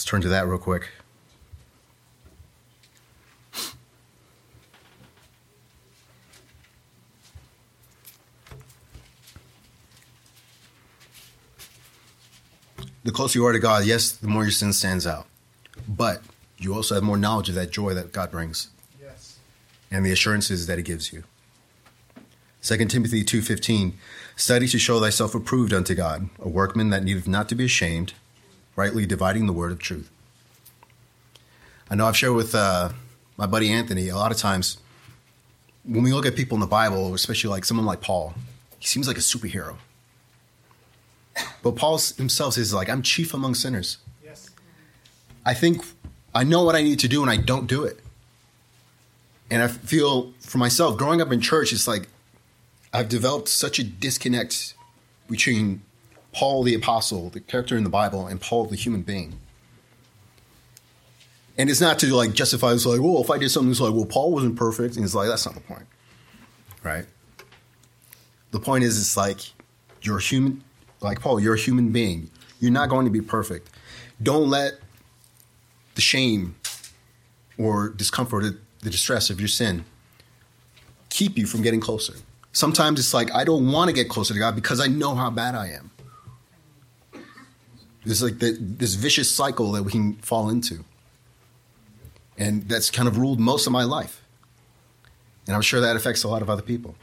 Let's 0.00 0.08
turn 0.08 0.22
to 0.22 0.28
that 0.28 0.46
real 0.46 0.56
quick. 0.56 0.88
The 13.04 13.12
closer 13.12 13.38
you 13.38 13.44
are 13.44 13.52
to 13.52 13.58
God, 13.58 13.84
yes, 13.84 14.12
the 14.12 14.26
more 14.26 14.44
your 14.44 14.50
sin 14.50 14.72
stands 14.72 15.06
out. 15.06 15.26
But 15.86 16.22
you 16.56 16.72
also 16.72 16.94
have 16.94 17.04
more 17.04 17.18
knowledge 17.18 17.50
of 17.50 17.54
that 17.56 17.70
joy 17.70 17.92
that 17.92 18.10
God 18.10 18.30
brings. 18.30 18.70
Yes. 18.98 19.36
And 19.90 20.06
the 20.06 20.12
assurances 20.12 20.66
that 20.66 20.78
he 20.78 20.82
gives 20.82 21.12
you. 21.12 21.24
2 22.62 22.86
Timothy 22.86 23.22
2:15 23.22 23.92
Study 24.34 24.66
to 24.68 24.78
show 24.78 24.98
thyself 24.98 25.34
approved 25.34 25.74
unto 25.74 25.94
God, 25.94 26.30
a 26.38 26.48
workman 26.48 26.88
that 26.88 27.04
needeth 27.04 27.28
not 27.28 27.50
to 27.50 27.54
be 27.54 27.66
ashamed, 27.66 28.14
rightly 28.80 29.04
dividing 29.04 29.46
the 29.46 29.52
word 29.52 29.72
of 29.72 29.78
truth. 29.78 30.10
I 31.90 31.94
know 31.96 32.06
I've 32.06 32.16
shared 32.16 32.34
with 32.34 32.54
uh, 32.54 32.88
my 33.36 33.46
buddy 33.46 33.70
Anthony 33.70 34.08
a 34.08 34.16
lot 34.16 34.32
of 34.32 34.38
times 34.38 34.78
when 35.84 36.02
we 36.02 36.12
look 36.14 36.24
at 36.24 36.34
people 36.34 36.56
in 36.56 36.60
the 36.60 36.66
Bible, 36.80 37.12
especially 37.12 37.50
like 37.50 37.64
someone 37.66 37.84
like 37.84 38.00
Paul, 38.00 38.34
he 38.78 38.86
seems 38.86 39.06
like 39.06 39.18
a 39.18 39.20
superhero. 39.20 39.76
But 41.62 41.76
Paul 41.76 41.98
himself 42.16 42.54
says, 42.54 42.72
like, 42.72 42.88
I'm 42.88 43.02
chief 43.02 43.34
among 43.34 43.54
sinners. 43.54 43.98
Yes. 44.24 44.48
I 45.44 45.52
think 45.52 45.84
I 46.34 46.42
know 46.44 46.64
what 46.64 46.74
I 46.74 46.82
need 46.82 47.00
to 47.00 47.08
do 47.08 47.20
and 47.22 47.30
I 47.30 47.36
don't 47.36 47.66
do 47.66 47.84
it. 47.84 48.00
And 49.50 49.62
I 49.62 49.68
feel 49.68 50.32
for 50.40 50.58
myself, 50.58 50.96
growing 50.96 51.20
up 51.20 51.32
in 51.32 51.40
church, 51.40 51.72
it's 51.72 51.86
like 51.86 52.08
I've 52.94 53.08
developed 53.08 53.48
such 53.48 53.78
a 53.78 53.84
disconnect 53.84 54.74
between 55.28 55.82
Paul 56.32 56.62
the 56.62 56.74
apostle, 56.74 57.30
the 57.30 57.40
character 57.40 57.76
in 57.76 57.84
the 57.84 57.90
Bible, 57.90 58.26
and 58.26 58.40
Paul 58.40 58.66
the 58.66 58.76
human 58.76 59.02
being. 59.02 59.38
And 61.58 61.68
it's 61.68 61.80
not 61.80 61.98
to 61.98 62.14
like 62.14 62.32
justify 62.32 62.72
it's 62.72 62.86
like, 62.86 63.00
well, 63.00 63.20
if 63.20 63.30
I 63.30 63.36
did 63.36 63.50
something, 63.50 63.70
it's 63.70 63.80
like, 63.80 63.92
well, 63.92 64.06
Paul 64.06 64.32
wasn't 64.32 64.56
perfect. 64.56 64.96
And 64.96 65.04
it's 65.04 65.14
like, 65.14 65.28
that's 65.28 65.44
not 65.44 65.54
the 65.54 65.60
point. 65.60 65.86
Right? 66.82 67.04
The 68.52 68.60
point 68.60 68.84
is, 68.84 68.98
it's 68.98 69.16
like, 69.16 69.40
you're 70.02 70.18
human, 70.18 70.64
like 71.00 71.20
Paul, 71.20 71.40
you're 71.40 71.54
a 71.54 71.58
human 71.58 71.90
being. 71.90 72.30
You're 72.60 72.72
not 72.72 72.88
going 72.88 73.04
to 73.04 73.10
be 73.10 73.20
perfect. 73.20 73.70
Don't 74.22 74.48
let 74.48 74.74
the 75.94 76.00
shame 76.00 76.56
or 77.58 77.90
discomfort, 77.90 78.44
or 78.44 78.50
the 78.80 78.90
distress 78.90 79.28
of 79.28 79.38
your 79.38 79.48
sin 79.48 79.84
keep 81.10 81.36
you 81.36 81.46
from 81.46 81.60
getting 81.60 81.80
closer. 81.80 82.14
Sometimes 82.52 82.98
it's 82.98 83.12
like, 83.12 83.30
I 83.34 83.44
don't 83.44 83.70
want 83.70 83.88
to 83.88 83.94
get 83.94 84.08
closer 84.08 84.32
to 84.32 84.40
God 84.40 84.54
because 84.54 84.80
I 84.80 84.86
know 84.86 85.14
how 85.14 85.30
bad 85.30 85.54
I 85.54 85.68
am. 85.68 85.90
It's 88.04 88.22
like 88.22 88.38
the, 88.38 88.56
this 88.58 88.94
vicious 88.94 89.30
cycle 89.30 89.72
that 89.72 89.82
we 89.82 89.92
can 89.92 90.14
fall 90.16 90.48
into. 90.48 90.84
And 92.38 92.68
that's 92.68 92.90
kind 92.90 93.06
of 93.06 93.18
ruled 93.18 93.38
most 93.38 93.66
of 93.66 93.72
my 93.72 93.84
life. 93.84 94.22
And 95.46 95.54
I'm 95.54 95.62
sure 95.62 95.80
that 95.80 95.96
affects 95.96 96.24
a 96.24 96.28
lot 96.28 96.42
of 96.42 96.48
other 96.48 96.62
people. 96.62 96.94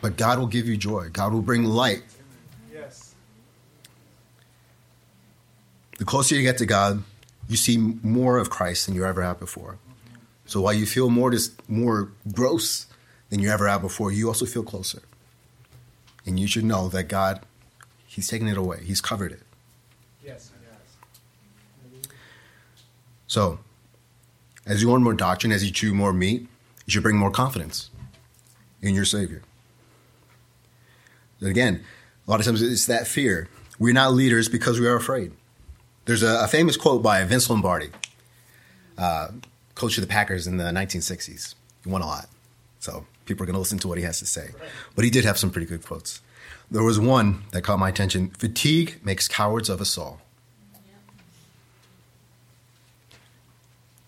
But 0.00 0.16
God 0.16 0.38
will 0.38 0.46
give 0.46 0.66
you 0.66 0.76
joy. 0.76 1.08
God 1.12 1.32
will 1.32 1.42
bring 1.42 1.64
light. 1.64 2.02
Yes. 2.72 3.14
The 5.98 6.04
closer 6.04 6.34
you 6.34 6.42
get 6.42 6.58
to 6.58 6.66
God, 6.66 7.04
you 7.48 7.56
see 7.56 7.76
more 7.76 8.38
of 8.38 8.50
Christ 8.50 8.86
than 8.86 8.94
you 8.94 9.04
ever 9.04 9.22
have 9.22 9.38
before. 9.38 9.78
So 10.46 10.60
while 10.60 10.72
you 10.72 10.86
feel 10.86 11.10
more 11.10 11.30
dis- 11.30 11.52
more 11.68 12.10
gross 12.32 12.86
than 13.28 13.40
you 13.40 13.50
ever 13.50 13.68
have 13.68 13.82
before, 13.82 14.10
you 14.10 14.26
also 14.26 14.46
feel 14.46 14.64
closer. 14.64 15.02
And 16.26 16.40
you 16.40 16.46
should 16.46 16.64
know 16.64 16.88
that 16.88 17.04
God 17.04 17.44
He's 18.10 18.26
taken 18.26 18.48
it 18.48 18.58
away. 18.58 18.80
He's 18.82 19.00
covered 19.00 19.30
it. 19.30 19.42
Yes, 20.24 20.50
yes. 20.64 22.08
So, 23.28 23.60
as 24.66 24.82
you 24.82 24.90
learn 24.90 25.04
more 25.04 25.14
doctrine, 25.14 25.52
as 25.52 25.64
you 25.64 25.70
chew 25.70 25.94
more 25.94 26.12
meat, 26.12 26.48
you 26.86 26.90
should 26.90 27.04
bring 27.04 27.16
more 27.16 27.30
confidence 27.30 27.88
in 28.82 28.96
your 28.96 29.04
Savior. 29.04 29.42
again, 31.40 31.84
a 32.26 32.30
lot 32.30 32.40
of 32.40 32.46
times 32.46 32.60
it's 32.60 32.86
that 32.86 33.06
fear. 33.06 33.48
We're 33.78 33.94
not 33.94 34.12
leaders 34.12 34.48
because 34.48 34.80
we 34.80 34.88
are 34.88 34.96
afraid. 34.96 35.30
There's 36.06 36.24
a, 36.24 36.42
a 36.42 36.48
famous 36.48 36.76
quote 36.76 37.04
by 37.04 37.22
Vince 37.22 37.48
Lombardi, 37.48 37.90
uh, 38.98 39.28
coach 39.76 39.96
of 39.98 40.02
the 40.02 40.08
Packers 40.08 40.48
in 40.48 40.56
the 40.56 40.64
1960s. 40.64 41.54
He 41.84 41.90
won 41.90 42.02
a 42.02 42.06
lot. 42.06 42.26
So 42.80 43.06
people 43.24 43.44
are 43.44 43.46
going 43.46 43.54
to 43.54 43.60
listen 43.60 43.78
to 43.78 43.88
what 43.88 43.98
he 43.98 44.04
has 44.04 44.18
to 44.18 44.26
say. 44.26 44.50
But 44.96 45.04
he 45.04 45.10
did 45.12 45.24
have 45.24 45.38
some 45.38 45.52
pretty 45.52 45.66
good 45.68 45.84
quotes. 45.84 46.20
There 46.70 46.84
was 46.84 47.00
one 47.00 47.42
that 47.50 47.62
caught 47.62 47.78
my 47.78 47.88
attention. 47.88 48.30
Fatigue 48.30 49.00
makes 49.04 49.26
cowards 49.26 49.68
of 49.68 49.80
us 49.80 49.98
all. 49.98 50.20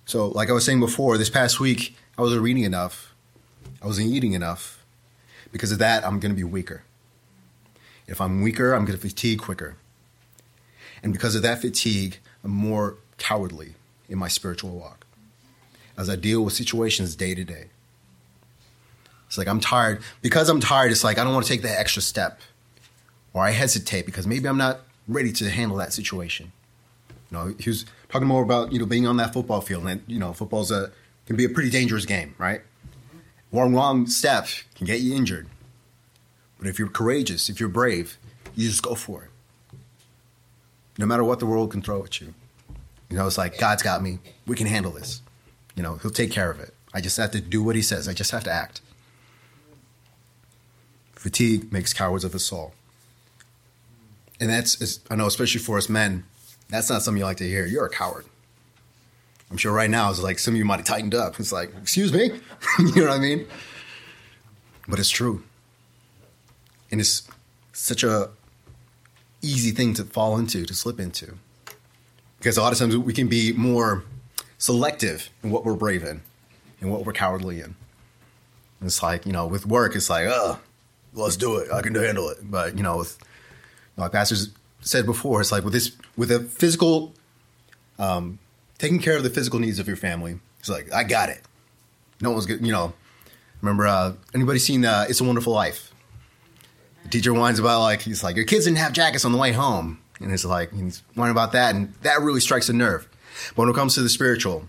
So, 0.07 0.29
like 0.29 0.49
I 0.49 0.53
was 0.53 0.65
saying 0.65 0.79
before, 0.79 1.19
this 1.19 1.31
past 1.31 1.59
week, 1.59 1.97
I 2.17 2.23
wasn't 2.23 2.43
reading 2.43 2.65
enough. 2.65 3.15
I 3.83 3.87
wasn't 3.87 4.09
eating 4.09 4.35
enough. 4.35 4.85
Because 5.51 5.73
of 5.73 5.79
that, 5.79 6.05
I'm 6.05 6.21
going 6.21 6.31
to 6.31 6.37
be 6.37 6.45
weaker. 6.45 6.85
If 8.07 8.21
I'm 8.21 8.43
weaker, 8.43 8.75
I'm 8.75 8.85
going 8.85 8.99
to 8.99 9.09
fatigue 9.09 9.41
quicker. 9.41 9.77
And 11.03 11.13
because 11.13 11.35
of 11.35 11.43
that 11.43 11.61
fatigue, 11.61 12.19
I'm 12.45 12.51
more 12.51 12.97
cowardly 13.19 13.75
in 14.09 14.19
my 14.19 14.29
spiritual 14.29 14.71
walk 14.71 15.07
as 15.97 16.09
I 16.09 16.17
deal 16.17 16.45
with 16.45 16.55
situations 16.55 17.17
day 17.17 17.35
to 17.35 17.45
day. 17.45 17.67
It's 19.27 19.39
like 19.39 19.49
I'm 19.49 19.61
tired. 19.61 20.03
Because 20.21 20.49
I'm 20.49 20.61
tired, 20.61 20.93
it's 20.93 21.05
like 21.05 21.19
I 21.19 21.25
don't 21.25 21.33
want 21.33 21.47
to 21.47 21.53
take 21.53 21.63
that 21.63 21.79
extra 21.79 22.03
step 22.03 22.41
or 23.35 23.43
I 23.43 23.51
hesitate 23.51 24.07
because 24.07 24.27
maybe 24.27 24.49
I'm 24.49 24.59
not 24.59 24.81
ready 25.09 25.33
to 25.33 25.51
handle 25.51 25.77
that 25.79 25.93
situation. 25.93 26.53
You 27.31 27.39
know, 27.39 27.55
he 27.59 27.71
was 27.71 27.87
talking 28.09 28.29
more 28.29 28.43
about 28.43 28.73
you 28.73 28.79
know 28.79 28.87
being 28.87 29.07
on 29.07 29.17
that 29.17 29.33
football 29.33 29.61
field, 29.61 29.87
and 29.87 30.03
you 30.07 30.19
know, 30.19 30.33
football's 30.33 30.71
a 30.71 30.93
can 31.27 31.37
be 31.37 31.45
a 31.45 31.49
pretty 31.49 31.71
dangerous 31.71 32.05
game, 32.05 32.35
right? 32.39 32.63
One 33.51 33.75
wrong 33.75 34.07
step 34.07 34.49
can 34.75 34.87
get 34.87 35.01
you 35.01 35.15
injured. 35.15 35.49
But 36.59 36.69
if 36.69 36.79
you're 36.79 36.89
courageous, 36.89 37.49
if 37.49 37.61
you're 37.61 37.69
brave, 37.69 38.19
you 38.55 38.69
just 38.69 38.83
go 38.83 38.95
for 38.95 39.25
it. 39.25 39.31
No 40.99 41.07
matter 41.07 41.25
what 41.25 41.39
the 41.39 41.47
world 41.47 41.71
can 41.71 41.83
throw 41.83 42.05
at 42.05 42.21
you. 42.21 42.35
You 43.11 43.19
know, 43.19 43.27
it's 43.27 43.39
like 43.39 43.59
God's 43.59 43.83
got 43.83 44.03
me. 44.03 44.21
We 44.47 44.57
can 44.57 44.67
handle 44.67 44.93
this. 44.93 45.23
You 45.75 45.83
know, 45.83 45.97
He'll 45.97 46.11
take 46.11 46.31
care 46.31 46.51
of 46.51 46.61
it. 46.61 46.75
I 46.95 47.01
just 47.01 47.17
have 47.17 47.31
to 47.33 47.41
do 47.41 47.63
what 47.63 47.77
He 47.77 47.83
says. 47.83 48.09
I 48.09 48.15
just 48.15 48.31
have 48.31 48.45
to 48.45 48.51
act. 48.51 48.81
Fatigue 51.15 51.73
makes 51.73 51.93
cowards 51.93 52.25
of 52.25 52.35
us 52.35 52.51
all 52.53 52.75
and 54.43 54.51
that's 54.51 54.99
I 55.09 55.15
know, 55.15 55.27
especially 55.27 55.61
for 55.61 55.79
us 55.79 55.89
men, 55.89 56.25
that's 56.69 56.91
not 56.91 57.03
something 57.03 57.21
you 57.21 57.25
like 57.25 57.37
to 57.37 57.47
hear. 57.47 57.65
You're 57.65 57.87
a 57.87 57.91
coward. 57.91 58.27
I'm 59.49 59.57
sure 59.57 59.73
right 59.73 59.89
now 59.89 60.11
it's 60.11 60.21
like 60.21 60.41
some 60.41 60.55
of 60.55 60.59
you 60.59 60.65
might 60.65 60.79
have 60.79 60.85
tightened 60.85 61.15
up. 61.15 61.39
It's 61.39 61.53
like, 61.53 61.73
excuse 61.81 62.13
me, 62.13 62.25
you 62.81 63.03
know 63.03 63.09
what 63.09 63.11
I 63.11 63.19
mean? 63.19 63.47
But 64.89 64.99
it's 64.99 65.11
true, 65.11 65.45
and 66.91 67.01
it's 67.01 67.29
such 67.73 68.03
a 68.03 68.31
easy 69.43 69.71
thing 69.71 69.95
to 69.95 70.05
fall 70.05 70.37
into, 70.37 70.67
to 70.67 70.75
slip 70.75 70.99
into, 70.99 71.39
because 72.39 72.57
a 72.57 72.63
lot 72.63 72.73
of 72.73 72.81
times 72.81 72.97
we 72.97 73.13
can 73.13 73.29
be 73.29 73.53
more 73.53 74.03
selective 74.59 75.31
in 75.45 75.53
what 75.53 75.65
we're 75.65 75.75
brave 75.75 76.03
in 76.03 76.21
and 76.81 76.91
what 76.91 77.07
we're 77.07 77.13
cowardly 77.13 77.61
in. 77.61 77.77
And 78.81 78.87
it's 78.89 79.05
like 79.05 79.25
you 79.25 79.33
know, 79.33 79.47
with 79.47 79.67
work, 79.67 79.95
it's 79.95 80.11
like, 80.11 80.27
oh, 80.27 80.59
let's 81.15 81.37
do 81.37 81.59
it. 81.59 81.71
I 81.71 81.81
can 81.81 81.95
handle 81.95 82.29
it. 82.29 82.39
But 82.43 82.77
you 82.77 82.83
know, 82.83 82.97
with 82.97 83.17
like 83.97 84.13
pastors 84.13 84.51
said 84.81 85.07
before, 85.07 85.41
it's 85.41 85.53
like 85.53 85.65
with 85.65 85.73
this 85.73 85.93
with 86.17 86.31
a 86.31 86.41
physical, 86.41 87.15
um, 87.99 88.39
taking 88.79 88.99
care 88.99 89.17
of 89.17 89.23
the 89.23 89.31
physical 89.31 89.59
needs 89.59 89.79
of 89.79 89.87
your 89.87 89.97
family. 89.97 90.39
It's 90.61 90.69
like 90.69 90.93
I 90.93 91.05
got 91.05 91.29
it. 91.29 91.41
No 92.21 92.31
one's 92.31 92.47
good. 92.47 92.65
You 92.65 92.73
know, 92.73 92.93
remember 93.61 93.87
uh, 93.87 94.15
anybody 94.35 94.59
seen 94.59 94.85
uh, 94.85 95.07
It's 95.09 95.21
a 95.21 95.25
Wonderful 95.25 95.53
Life? 95.53 95.93
The 97.05 97.09
teacher 97.09 97.35
whines 97.35 97.59
about 97.59 97.81
like 97.81 98.03
he's 98.03 98.23
like 98.23 98.37
your 98.37 98.45
kids 98.45 98.65
didn't 98.65 98.79
have 98.79 98.93
jackets 98.93 99.25
on 99.25 99.33
the 99.33 99.39
way 99.39 99.53
home, 99.53 99.99
and 100.21 100.33
it's 100.33 100.45
like 100.45 100.73
he's 100.73 101.03
whining 101.15 101.33
about 101.33 101.53
that, 101.53 101.75
and 101.75 101.93
that 102.03 102.21
really 102.21 102.41
strikes 102.41 102.69
a 102.69 102.73
nerve. 102.73 103.09
But 103.57 103.63
when 103.63 103.69
it 103.69 103.75
comes 103.75 103.95
to 103.95 104.03
the 104.03 104.09
spiritual, 104.09 104.69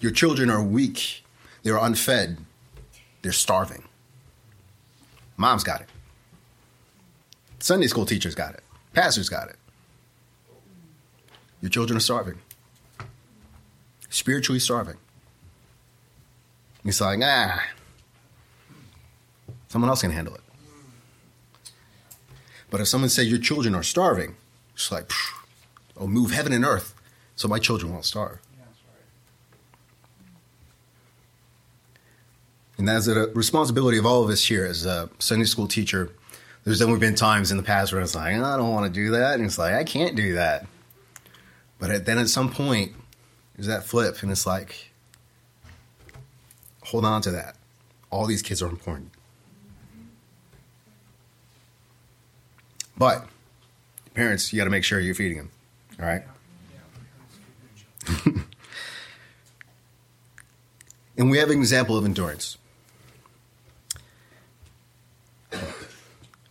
your 0.00 0.12
children 0.12 0.50
are 0.50 0.62
weak, 0.62 1.24
they're 1.62 1.76
unfed, 1.78 2.38
they're 3.22 3.32
starving. 3.32 3.84
Mom's 5.36 5.64
got 5.64 5.82
it. 5.82 5.88
Sunday 7.58 7.86
school 7.86 8.06
teachers 8.06 8.34
got 8.34 8.54
it. 8.54 8.62
Pastors 8.92 9.28
got 9.28 9.48
it. 9.48 9.56
Your 11.60 11.70
children 11.70 11.96
are 11.96 12.00
starving. 12.00 12.38
Spiritually 14.08 14.60
starving. 14.60 14.96
It's 16.84 17.00
like, 17.00 17.20
ah, 17.22 17.62
someone 19.68 19.88
else 19.88 20.02
can 20.02 20.12
handle 20.12 20.34
it. 20.34 20.40
But 22.70 22.80
if 22.80 22.88
someone 22.88 23.10
said 23.10 23.26
your 23.26 23.38
children 23.38 23.74
are 23.74 23.82
starving, 23.82 24.36
it's 24.74 24.92
like, 24.92 25.10
oh, 25.96 26.06
move 26.06 26.30
heaven 26.30 26.52
and 26.52 26.64
earth 26.64 26.94
so 27.34 27.48
my 27.48 27.58
children 27.58 27.92
won't 27.92 28.04
starve. 28.04 28.38
And 32.78 32.86
that's 32.86 33.06
a 33.06 33.28
responsibility 33.28 33.96
of 33.98 34.04
all 34.04 34.22
of 34.22 34.30
us 34.30 34.44
here 34.44 34.64
as 34.66 34.84
a 34.84 35.08
Sunday 35.18 35.46
school 35.46 35.66
teacher. 35.66 36.10
There's 36.66 36.82
only 36.82 36.98
been 36.98 37.14
times 37.14 37.52
in 37.52 37.56
the 37.58 37.62
past 37.62 37.92
where 37.92 38.02
it's 38.02 38.16
like, 38.16 38.34
I 38.34 38.56
don't 38.56 38.72
want 38.72 38.92
to 38.92 39.00
do 39.00 39.12
that. 39.12 39.34
And 39.34 39.44
it's 39.44 39.56
like, 39.56 39.74
I 39.74 39.84
can't 39.84 40.16
do 40.16 40.34
that. 40.34 40.66
But 41.78 42.04
then 42.04 42.18
at 42.18 42.28
some 42.28 42.50
point, 42.50 42.92
there's 43.54 43.68
that 43.68 43.84
flip, 43.84 44.20
and 44.24 44.32
it's 44.32 44.48
like, 44.48 44.90
hold 46.82 47.04
on 47.04 47.22
to 47.22 47.30
that. 47.30 47.54
All 48.10 48.26
these 48.26 48.42
kids 48.42 48.62
are 48.62 48.68
important. 48.68 49.12
But 52.98 53.28
parents, 54.14 54.52
you 54.52 54.56
got 54.56 54.64
to 54.64 54.70
make 54.70 54.82
sure 54.82 54.98
you're 54.98 55.14
feeding 55.14 55.38
them. 55.38 55.50
All 56.00 56.06
right. 56.06 56.24
and 61.16 61.30
we 61.30 61.38
have 61.38 61.50
an 61.50 61.58
example 61.58 61.96
of 61.96 62.04
endurance. 62.04 62.58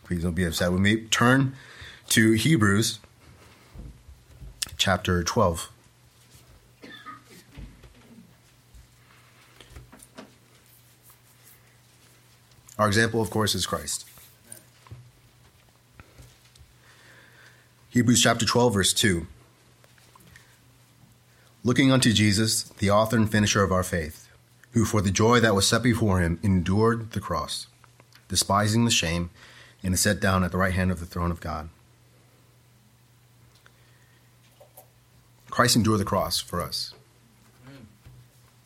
Please 0.06 0.22
don't 0.22 0.36
be 0.36 0.46
upset 0.46 0.72
with 0.72 0.82
me. 0.82 0.98
Turn 1.06 1.56
to 2.10 2.34
Hebrews 2.34 3.00
chapter 4.78 5.24
12. 5.24 5.72
Our 12.78 12.88
example, 12.88 13.22
of 13.22 13.32
course, 13.32 13.56
is 13.56 13.66
Christ. 13.66 14.06
Hebrews 17.90 18.22
chapter 18.22 18.46
12, 18.46 18.74
verse 18.74 18.94
2. 18.94 19.26
Looking 21.64 21.92
unto 21.92 22.14
Jesus, 22.14 22.64
the 22.64 22.92
author 22.92 23.16
and 23.16 23.32
finisher 23.32 23.64
of 23.64 23.72
our 23.72 23.84
faith, 23.84 24.30
who 24.74 24.86
for 24.86 25.02
the 25.02 25.10
joy 25.10 25.40
that 25.40 25.56
was 25.56 25.68
set 25.68 25.82
before 25.82 26.20
him 26.20 26.40
endured 26.44 27.14
the 27.14 27.22
cross, 27.22 27.66
despising 28.28 28.86
the 28.86 28.92
shame, 28.92 29.32
and 29.86 29.94
is 29.94 30.02
set 30.02 30.20
down 30.20 30.44
at 30.44 30.52
the 30.52 30.58
right 30.58 30.74
hand 30.74 30.90
of 30.90 31.00
the 31.00 31.06
throne 31.06 31.30
of 31.30 31.40
God. 31.40 31.70
Christ 35.52 35.76
endured 35.76 36.00
the 36.00 36.06
cross 36.06 36.42
for 36.42 36.60
us 36.60 36.96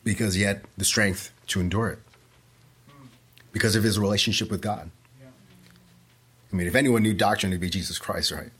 because 0.02 0.32
he 0.32 0.42
had 0.42 0.62
the 0.78 0.84
strength 0.84 1.30
to 1.48 1.60
endure 1.60 1.90
it 1.90 1.98
because 3.52 3.76
of 3.76 3.84
his 3.84 3.98
relationship 3.98 4.50
with 4.50 4.62
God. 4.62 4.90
I 6.50 6.56
mean, 6.56 6.66
if 6.66 6.74
anyone 6.74 7.02
knew 7.02 7.12
doctrine, 7.12 7.52
it'd 7.52 7.60
be 7.60 7.68
Jesus 7.68 7.98
Christ, 7.98 8.32
right? 8.32 8.50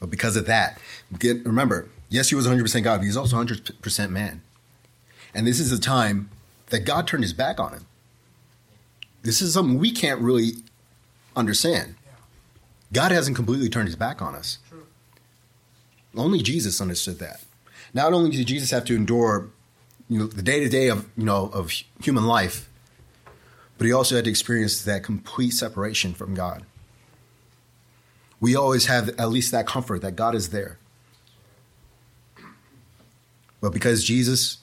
But 0.00 0.10
because 0.10 0.36
of 0.36 0.44
that, 0.46 0.78
get, 1.18 1.44
remember, 1.46 1.88
yes, 2.10 2.28
he 2.28 2.34
was 2.34 2.46
100% 2.46 2.84
God, 2.84 2.98
but 2.98 3.04
he's 3.04 3.16
also 3.16 3.42
100% 3.42 4.10
man. 4.10 4.42
And 5.34 5.46
this 5.46 5.58
is 5.58 5.72
a 5.72 5.80
time 5.80 6.28
that 6.66 6.80
God 6.80 7.06
turned 7.06 7.24
his 7.24 7.32
back 7.32 7.58
on 7.58 7.72
him. 7.72 7.86
This 9.22 9.40
is 9.40 9.54
something 9.54 9.78
we 9.78 9.92
can't 9.92 10.20
really 10.20 10.56
understand. 11.36 11.94
God 12.92 13.10
hasn't 13.10 13.36
completely 13.36 13.68
turned 13.68 13.88
his 13.88 13.96
back 13.96 14.20
on 14.20 14.34
us. 14.34 14.58
Only 16.14 16.42
Jesus 16.42 16.80
understood 16.80 17.18
that. 17.20 17.42
Not 17.94 18.12
only 18.12 18.30
did 18.30 18.46
Jesus 18.46 18.70
have 18.70 18.84
to 18.86 18.94
endure, 18.94 19.48
you 20.08 20.18
know, 20.18 20.26
the 20.26 20.42
day 20.42 20.60
to 20.60 20.68
day 20.68 20.88
of 20.88 21.08
you 21.16 21.24
know 21.24 21.50
of 21.52 21.70
human 22.02 22.24
life, 22.24 22.68
but 23.78 23.86
he 23.86 23.92
also 23.92 24.16
had 24.16 24.24
to 24.24 24.30
experience 24.30 24.82
that 24.82 25.02
complete 25.02 25.52
separation 25.52 26.14
from 26.14 26.34
God. 26.34 26.64
We 28.40 28.54
always 28.54 28.86
have 28.86 29.08
at 29.20 29.30
least 29.30 29.52
that 29.52 29.66
comfort 29.66 30.02
that 30.02 30.16
God 30.16 30.34
is 30.34 30.50
there. 30.50 30.78
But 33.60 33.72
because 33.72 34.04
Jesus 34.04 34.58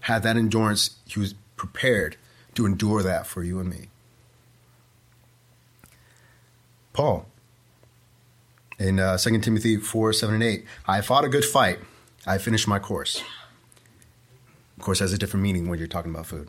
had 0.00 0.22
that 0.22 0.36
endurance, 0.36 0.96
he 1.06 1.18
was 1.18 1.34
prepared 1.56 2.16
to 2.54 2.64
endure 2.64 3.02
that 3.02 3.26
for 3.26 3.42
you 3.42 3.58
and 3.58 3.68
me. 3.68 3.88
Paul, 6.94 7.26
in 8.78 8.98
uh, 8.98 9.18
2 9.18 9.40
Timothy 9.40 9.76
4 9.76 10.12
7 10.14 10.34
and 10.34 10.42
8, 10.42 10.64
I 10.86 11.02
fought 11.02 11.24
a 11.24 11.28
good 11.28 11.44
fight. 11.44 11.80
I 12.26 12.38
finished 12.38 12.66
my 12.66 12.78
course. 12.78 13.22
Of 14.78 14.82
course, 14.82 15.00
has 15.00 15.12
a 15.12 15.18
different 15.18 15.42
meaning 15.42 15.68
when 15.68 15.78
you're 15.78 15.88
talking 15.88 16.10
about 16.10 16.26
food. 16.26 16.48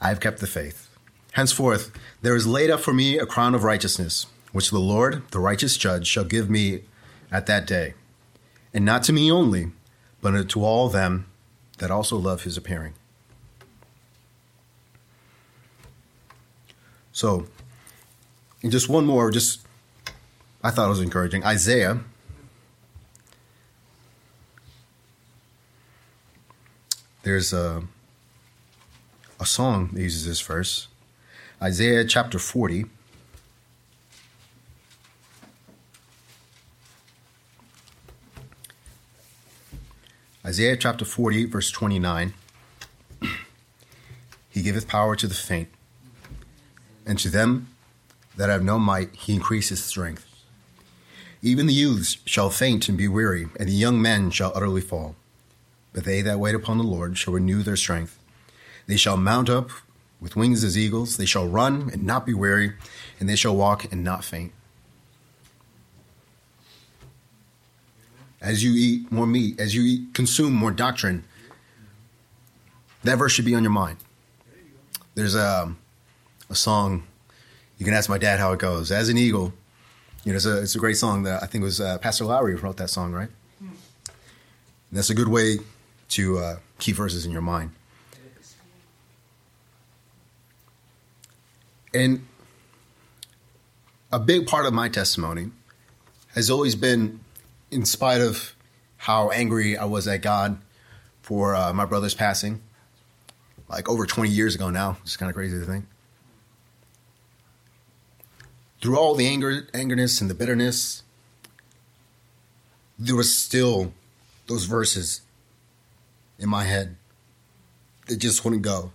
I 0.00 0.08
have 0.08 0.20
kept 0.20 0.40
the 0.40 0.46
faith. 0.46 0.88
Henceforth, 1.32 1.90
there 2.20 2.36
is 2.36 2.46
laid 2.46 2.70
up 2.70 2.80
for 2.80 2.92
me 2.92 3.18
a 3.18 3.26
crown 3.26 3.54
of 3.54 3.64
righteousness 3.64 4.26
which 4.52 4.70
the 4.70 4.78
Lord, 4.78 5.22
the 5.30 5.38
righteous 5.38 5.76
judge, 5.76 6.06
shall 6.06 6.24
give 6.24 6.48
me 6.48 6.82
at 7.30 7.46
that 7.46 7.66
day. 7.66 7.94
And 8.72 8.84
not 8.84 9.02
to 9.04 9.12
me 9.12 9.30
only, 9.30 9.72
but 10.22 10.48
to 10.48 10.64
all 10.64 10.88
them 10.88 11.26
that 11.78 11.90
also 11.90 12.16
love 12.16 12.42
his 12.42 12.56
appearing. 12.56 12.94
So, 17.12 17.48
and 18.66 18.72
just 18.72 18.88
one 18.88 19.06
more, 19.06 19.30
just 19.30 19.60
I 20.60 20.72
thought 20.72 20.86
it 20.86 20.88
was 20.88 21.00
encouraging. 21.00 21.44
Isaiah. 21.44 22.00
There's 27.22 27.52
a, 27.52 27.84
a 29.38 29.46
song 29.46 29.90
that 29.92 30.02
uses 30.02 30.26
this 30.26 30.40
verse. 30.40 30.88
Isaiah 31.62 32.04
chapter 32.04 32.40
40. 32.40 32.86
Isaiah 40.44 40.76
chapter 40.76 41.04
40, 41.04 41.44
verse 41.44 41.70
29. 41.70 42.34
He 44.50 44.62
giveth 44.62 44.88
power 44.88 45.14
to 45.14 45.28
the 45.28 45.34
faint, 45.34 45.68
and 47.06 47.16
to 47.20 47.28
them 47.28 47.68
that 48.36 48.50
have 48.50 48.62
no 48.62 48.78
might 48.78 49.14
he 49.14 49.34
increaseth 49.34 49.78
strength. 49.78 50.26
Even 51.42 51.66
the 51.66 51.72
youths 51.72 52.18
shall 52.24 52.50
faint 52.50 52.88
and 52.88 52.98
be 52.98 53.08
weary, 53.08 53.48
and 53.58 53.68
the 53.68 53.72
young 53.72 54.00
men 54.00 54.30
shall 54.30 54.52
utterly 54.54 54.80
fall. 54.80 55.14
But 55.92 56.04
they 56.04 56.22
that 56.22 56.40
wait 56.40 56.54
upon 56.54 56.78
the 56.78 56.84
Lord 56.84 57.16
shall 57.16 57.34
renew 57.34 57.62
their 57.62 57.76
strength. 57.76 58.18
They 58.86 58.96
shall 58.96 59.16
mount 59.16 59.48
up 59.48 59.70
with 60.20 60.36
wings 60.36 60.64
as 60.64 60.76
eagles. 60.76 61.16
They 61.16 61.26
shall 61.26 61.46
run 61.46 61.90
and 61.92 62.04
not 62.04 62.26
be 62.26 62.34
weary, 62.34 62.72
and 63.20 63.28
they 63.28 63.36
shall 63.36 63.56
walk 63.56 63.90
and 63.92 64.02
not 64.02 64.24
faint. 64.24 64.52
as 68.46 68.62
you 68.62 68.72
eat 68.74 69.10
more 69.10 69.26
meat, 69.26 69.58
as 69.58 69.74
you 69.74 69.82
eat, 69.82 70.14
consume 70.14 70.52
more 70.52 70.70
doctrine, 70.70 71.24
that 73.02 73.16
verse 73.16 73.32
should 73.32 73.44
be 73.44 73.54
on 73.56 73.64
your 73.64 73.72
mind. 73.72 73.98
There's 75.14 75.34
a, 75.34 75.74
a 76.48 76.54
song, 76.54 77.04
you 77.78 77.84
can 77.84 77.94
ask 77.94 78.08
my 78.08 78.18
dad 78.18 78.38
how 78.40 78.52
it 78.52 78.58
goes. 78.58 78.90
As 78.90 79.08
an 79.08 79.18
eagle, 79.18 79.52
you 80.24 80.32
know, 80.32 80.36
it's 80.36 80.46
a, 80.46 80.62
it's 80.62 80.74
a 80.74 80.78
great 80.78 80.96
song 80.96 81.24
that 81.24 81.42
I 81.42 81.46
think 81.46 81.62
it 81.62 81.66
was 81.66 81.80
uh, 81.80 81.98
Pastor 81.98 82.24
Lowry 82.24 82.52
who 82.52 82.58
wrote 82.58 82.78
that 82.78 82.90
song, 82.90 83.12
right? 83.12 83.28
And 83.60 84.98
that's 84.98 85.10
a 85.10 85.14
good 85.14 85.28
way 85.28 85.58
to 86.10 86.38
uh, 86.38 86.56
keep 86.78 86.96
verses 86.96 87.26
in 87.26 87.32
your 87.32 87.42
mind. 87.42 87.72
And 91.92 92.26
a 94.12 94.18
big 94.18 94.46
part 94.46 94.66
of 94.66 94.74
my 94.74 94.88
testimony 94.88 95.50
has 96.34 96.50
always 96.50 96.74
been 96.74 97.20
in 97.70 97.84
spite 97.84 98.20
of 98.20 98.54
how 98.98 99.30
angry 99.30 99.76
I 99.76 99.84
was 99.84 100.06
at 100.06 100.22
God 100.22 100.58
for 101.22 101.54
uh, 101.54 101.72
my 101.72 101.84
brother's 101.84 102.14
passing, 102.14 102.62
like 103.68 103.88
over 103.88 104.06
20 104.06 104.30
years 104.30 104.54
ago 104.54 104.70
now, 104.70 104.96
it's 105.02 105.16
kind 105.16 105.28
of 105.28 105.34
crazy 105.34 105.58
to 105.58 105.64
think. 105.64 105.86
Through 108.80 108.98
all 108.98 109.14
the 109.14 109.26
anger, 109.26 109.62
angerness 109.72 110.20
and 110.20 110.28
the 110.28 110.34
bitterness, 110.34 111.02
there 112.98 113.16
was 113.16 113.34
still 113.36 113.92
those 114.46 114.64
verses 114.64 115.22
in 116.38 116.48
my 116.48 116.64
head 116.64 116.96
that 118.06 118.18
just 118.18 118.44
wouldn't 118.44 118.62
go. 118.62 118.92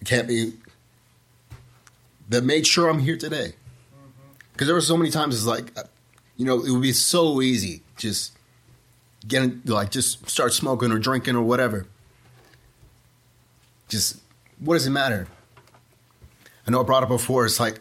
It 0.00 0.06
can't 0.06 0.28
be 0.28 0.54
that 2.28 2.44
made 2.44 2.66
sure 2.66 2.88
I'm 2.88 3.00
here 3.00 3.16
today. 3.16 3.54
Mm-hmm. 3.54 4.32
Because 4.52 4.66
there 4.66 4.74
were 4.74 4.80
so 4.80 4.96
many 4.96 5.10
times 5.10 5.34
it's 5.34 5.46
like 5.46 5.72
you 6.36 6.44
know, 6.44 6.62
it 6.62 6.70
would 6.70 6.82
be 6.82 6.92
so 6.92 7.40
easy 7.40 7.82
just 7.96 8.32
getting 9.26 9.62
like 9.64 9.90
just 9.90 10.28
start 10.28 10.52
smoking 10.52 10.92
or 10.92 10.98
drinking 10.98 11.36
or 11.36 11.42
whatever. 11.42 11.86
Just 13.88 14.20
what 14.58 14.74
does 14.74 14.86
it 14.86 14.90
matter? 14.90 15.28
I 16.66 16.70
know 16.70 16.80
I 16.80 16.84
brought 16.84 17.02
up 17.02 17.08
before. 17.08 17.46
It's 17.46 17.60
like 17.60 17.80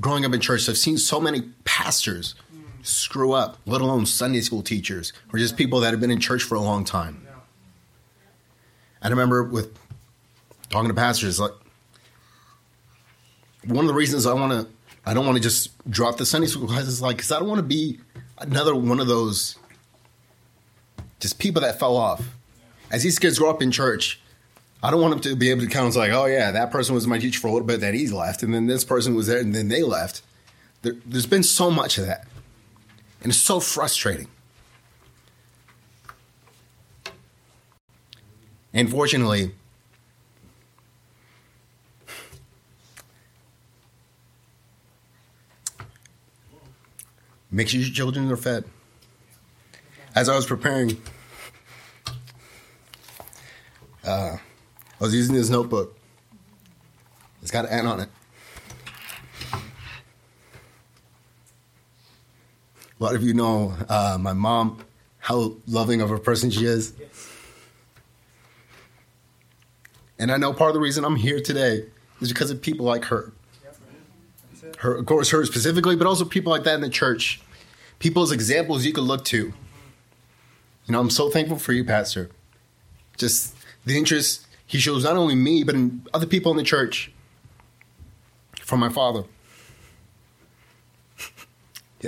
growing 0.00 0.24
up 0.24 0.32
in 0.32 0.40
church. 0.40 0.68
I've 0.68 0.78
seen 0.78 0.98
so 0.98 1.20
many 1.20 1.42
pastors 1.64 2.34
screw 2.82 3.32
up, 3.32 3.58
let 3.66 3.80
alone 3.80 4.06
Sunday 4.06 4.40
school 4.40 4.62
teachers 4.62 5.12
or 5.32 5.38
just 5.38 5.56
people 5.56 5.80
that 5.80 5.92
have 5.92 6.00
been 6.00 6.10
in 6.10 6.20
church 6.20 6.42
for 6.42 6.54
a 6.54 6.60
long 6.60 6.84
time. 6.84 7.26
I 9.02 9.08
remember 9.08 9.42
with 9.42 9.78
talking 10.70 10.88
to 10.88 10.94
pastors, 10.94 11.38
like 11.38 11.52
one 13.66 13.84
of 13.84 13.88
the 13.88 13.94
reasons 13.94 14.26
I 14.26 14.32
want 14.32 14.52
to, 14.52 14.72
I 15.06 15.12
don't 15.12 15.26
want 15.26 15.36
to 15.36 15.42
just 15.42 15.70
drop 15.90 16.16
the 16.16 16.26
Sunday 16.26 16.46
school 16.46 16.66
classes, 16.66 17.02
like, 17.02 17.16
because 17.16 17.30
I 17.30 17.38
don't 17.38 17.48
want 17.48 17.58
to 17.58 17.66
be 17.66 18.00
another 18.38 18.74
one 18.74 19.00
of 19.00 19.06
those 19.06 19.58
just 21.20 21.38
people 21.38 21.62
that 21.62 21.78
fell 21.78 21.96
off. 21.96 22.22
As 22.90 23.02
these 23.02 23.18
kids 23.18 23.38
grow 23.38 23.50
up 23.50 23.60
in 23.62 23.70
church, 23.70 24.20
I 24.84 24.90
don't 24.90 25.00
want 25.00 25.22
them 25.22 25.32
to 25.32 25.34
be 25.34 25.48
able 25.48 25.62
to 25.62 25.66
count 25.66 25.96
like, 25.96 26.12
oh 26.12 26.26
yeah, 26.26 26.50
that 26.50 26.70
person 26.70 26.94
was 26.94 27.06
my 27.06 27.18
teacher 27.18 27.40
for 27.40 27.46
a 27.46 27.52
little 27.52 27.66
bit, 27.66 27.80
then 27.80 27.94
he's 27.94 28.12
left, 28.12 28.42
and 28.42 28.52
then 28.52 28.66
this 28.66 28.84
person 28.84 29.14
was 29.14 29.28
there, 29.28 29.38
and 29.38 29.54
then 29.54 29.68
they 29.68 29.82
left. 29.82 30.20
There, 30.82 30.92
there's 31.06 31.24
been 31.24 31.42
so 31.42 31.70
much 31.70 31.96
of 31.96 32.04
that, 32.04 32.26
and 33.22 33.30
it's 33.32 33.38
so 33.38 33.60
frustrating. 33.60 34.28
Unfortunately, 38.74 39.52
make 47.50 47.70
sure 47.70 47.80
your 47.80 47.90
children 47.90 48.30
are 48.30 48.36
fed. 48.36 48.64
As 50.14 50.28
I 50.28 50.36
was 50.36 50.44
preparing, 50.44 51.00
uh, 54.04 54.36
I 55.00 55.04
was 55.04 55.14
using 55.14 55.34
this 55.34 55.50
notebook. 55.50 55.96
It's 57.42 57.50
got 57.50 57.68
an 57.68 57.86
on 57.86 58.00
it. 58.00 58.08
A 59.52 59.58
lot 63.02 63.14
of 63.14 63.22
you 63.22 63.34
know 63.34 63.74
uh, 63.88 64.16
my 64.20 64.32
mom, 64.32 64.78
how 65.18 65.54
loving 65.66 66.00
of 66.00 66.10
a 66.10 66.18
person 66.18 66.50
she 66.50 66.64
is. 66.64 66.94
And 70.18 70.30
I 70.30 70.36
know 70.36 70.52
part 70.52 70.70
of 70.70 70.74
the 70.74 70.80
reason 70.80 71.04
I'm 71.04 71.16
here 71.16 71.40
today 71.40 71.86
is 72.20 72.28
because 72.28 72.50
of 72.50 72.62
people 72.62 72.86
like 72.86 73.06
her. 73.06 73.32
Her, 74.78 74.94
of 74.94 75.06
course, 75.06 75.30
her 75.30 75.44
specifically, 75.44 75.96
but 75.96 76.06
also 76.06 76.24
people 76.24 76.52
like 76.52 76.64
that 76.64 76.76
in 76.76 76.80
the 76.80 76.88
church. 76.88 77.40
People 77.98 78.22
as 78.22 78.32
examples 78.32 78.84
you 78.84 78.92
could 78.92 79.04
look 79.04 79.24
to. 79.26 79.52
You 80.86 80.92
know, 80.92 81.00
I'm 81.00 81.10
so 81.10 81.30
thankful 81.30 81.58
for 81.58 81.72
you, 81.72 81.84
Pastor. 81.84 82.30
Just 83.16 83.56
the 83.84 83.98
interest 83.98 84.43
he 84.66 84.78
shows 84.78 85.04
not 85.04 85.16
only 85.16 85.34
me, 85.34 85.64
but 85.64 85.74
in 85.74 86.06
other 86.12 86.26
people 86.26 86.50
in 86.52 86.56
the 86.56 86.64
church. 86.64 87.10
From 88.60 88.80
my 88.80 88.88
father. 88.88 89.24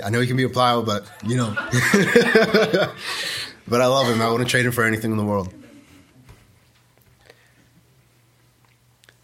I 0.03 0.09
know 0.09 0.19
he 0.19 0.27
can 0.27 0.37
be 0.37 0.43
a 0.43 0.49
plow, 0.49 0.81
but 0.81 1.09
you 1.25 1.37
know. 1.37 1.53
but 3.67 3.81
I 3.81 3.85
love 3.85 4.07
him. 4.07 4.21
I 4.21 4.29
wouldn't 4.31 4.49
trade 4.49 4.65
him 4.65 4.71
for 4.71 4.83
anything 4.83 5.11
in 5.11 5.17
the 5.17 5.23
world. 5.23 5.53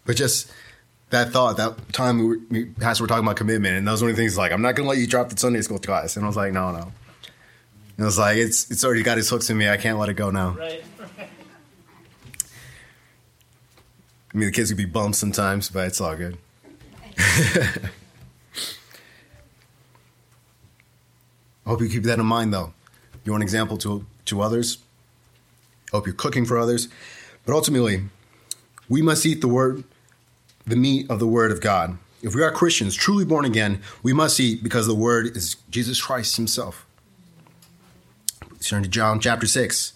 But 0.04 0.16
just 0.16 0.50
that 1.10 1.30
thought, 1.30 1.56
that 1.56 1.92
time 1.92 2.18
we, 2.18 2.24
were, 2.24 2.38
we 2.50 2.64
Pastor 2.66 3.04
were 3.04 3.08
talking 3.08 3.24
about 3.24 3.36
commitment, 3.36 3.76
and 3.76 3.86
those 3.86 4.02
were 4.02 4.10
the 4.10 4.16
things 4.16 4.36
like, 4.36 4.52
I'm 4.52 4.62
not 4.62 4.74
going 4.74 4.84
to 4.84 4.90
let 4.90 4.98
you 4.98 5.06
drop 5.06 5.28
the 5.28 5.38
Sunday 5.38 5.62
school 5.62 5.78
class. 5.78 6.16
And 6.16 6.24
I 6.24 6.28
was 6.28 6.36
like, 6.36 6.52
no, 6.52 6.72
no. 6.72 6.78
And 6.82 6.92
it 7.98 8.04
was 8.04 8.18
like, 8.18 8.36
it's 8.36 8.70
it's 8.70 8.84
already 8.84 9.02
got 9.02 9.18
its 9.18 9.28
hooks 9.28 9.50
in 9.50 9.56
me. 9.56 9.68
I 9.68 9.76
can't 9.76 9.98
let 9.98 10.08
it 10.08 10.14
go 10.14 10.30
now. 10.30 10.50
Right. 10.50 10.84
I 14.34 14.38
mean, 14.38 14.48
the 14.48 14.52
kids 14.52 14.70
could 14.70 14.76
be 14.76 14.84
bummed 14.84 15.14
sometimes, 15.14 15.70
but 15.70 15.86
it's 15.86 16.00
all 16.00 16.16
good. 16.16 16.36
I 21.64 21.70
hope 21.70 21.80
you 21.80 21.88
keep 21.88 22.02
that 22.02 22.18
in 22.18 22.26
mind, 22.26 22.52
though. 22.52 22.74
You're 23.24 23.36
an 23.36 23.42
example 23.42 23.78
to, 23.78 24.04
to 24.26 24.40
others. 24.40 24.78
I 25.92 25.96
hope 25.96 26.06
you're 26.06 26.14
cooking 26.14 26.44
for 26.44 26.58
others. 26.58 26.88
But 27.46 27.54
ultimately, 27.54 28.02
we 28.88 29.02
must 29.02 29.24
eat 29.24 29.40
the 29.40 29.48
word, 29.48 29.84
the 30.66 30.76
meat 30.76 31.08
of 31.08 31.20
the 31.20 31.28
word 31.28 31.52
of 31.52 31.60
God. 31.60 31.96
If 32.22 32.34
we 32.34 32.42
are 32.42 32.50
Christians, 32.50 32.94
truly 32.94 33.24
born 33.24 33.44
again, 33.44 33.82
we 34.02 34.12
must 34.12 34.40
eat 34.40 34.62
because 34.62 34.86
the 34.86 34.94
word 34.94 35.36
is 35.36 35.56
Jesus 35.70 36.02
Christ 36.02 36.36
himself. 36.36 36.86
Let's 38.50 38.68
turn 38.68 38.82
to 38.82 38.88
John 38.88 39.20
chapter 39.20 39.46
6. 39.46 39.93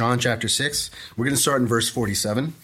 John 0.00 0.18
chapter 0.18 0.48
6. 0.48 0.90
We're 1.14 1.26
going 1.26 1.36
to 1.36 1.42
start 1.42 1.60
in 1.60 1.68
verse 1.68 1.90
47. 1.90 2.54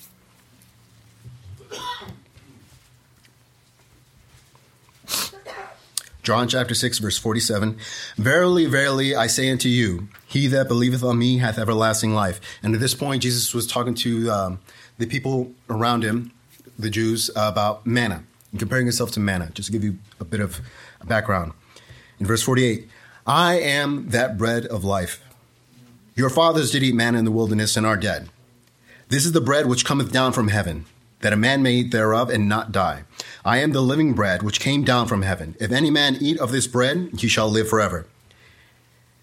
John 6.23 6.49
chapter 6.49 6.75
6, 6.75 6.99
verse 6.99 7.19
47. 7.19 7.77
Verily, 8.17 8.65
verily, 8.65 9.15
I 9.15 9.27
say 9.27 9.51
unto 9.51 9.69
you, 9.69 10.09
he 10.27 10.47
that 10.47 10.67
believeth 10.67 11.05
on 11.05 11.19
me 11.19 11.37
hath 11.37 11.59
everlasting 11.59 12.15
life. 12.15 12.41
And 12.63 12.75
at 12.75 12.81
this 12.81 12.95
point, 12.95 13.21
Jesus 13.21 13.53
was 13.53 13.67
talking 13.67 13.95
to 13.97 14.31
um, 14.31 14.61
the 14.97 15.05
people 15.05 15.53
around 15.69 16.05
him, 16.05 16.33
the 16.79 16.89
Jews, 16.89 17.29
uh, 17.37 17.51
about 17.53 17.85
manna, 17.87 18.25
and 18.51 18.59
comparing 18.59 18.87
himself 18.87 19.11
to 19.11 19.21
manna, 19.21 19.51
just 19.53 19.67
to 19.67 19.73
give 19.73 19.85
you 19.85 19.99
a 20.19 20.25
bit 20.25 20.41
of 20.41 20.63
background. 21.05 21.53
In 22.19 22.25
verse 22.25 22.41
48, 22.41 22.89
I 23.27 23.61
am 23.61 24.09
that 24.09 24.39
bread 24.39 24.65
of 24.65 24.85
life. 24.85 25.23
Your 26.17 26.31
fathers 26.31 26.71
did 26.71 26.83
eat 26.83 26.95
manna 26.95 27.19
in 27.19 27.27
the 27.27 27.31
wilderness 27.31 27.77
and 27.77 27.85
are 27.85 27.99
dead. 27.99 28.31
This 29.11 29.27
is 29.27 29.33
the 29.33 29.41
bread 29.43 29.67
which 29.67 29.85
cometh 29.85 30.11
down 30.11 30.33
from 30.33 30.49
heaven, 30.49 30.87
that 31.21 31.35
a 31.35 31.37
man 31.37 31.63
may 31.63 31.75
eat 31.75 31.91
thereof 31.91 32.31
and 32.31 32.49
not 32.49 32.73
die. 32.73 33.05
I 33.45 33.59
am 33.59 33.73
the 33.73 33.83
living 33.83 34.15
bread 34.15 34.43
which 34.43 34.59
came 34.59 34.83
down 34.83 35.09
from 35.09 35.21
heaven. 35.21 35.57
If 35.61 35.71
any 35.71 35.91
man 35.91 36.17
eat 36.19 36.41
of 36.41 36.53
this 36.53 36.67
bread, 36.67 37.11
he 37.19 37.29
shall 37.29 37.51
live 37.51 37.69
forever. 37.69 38.07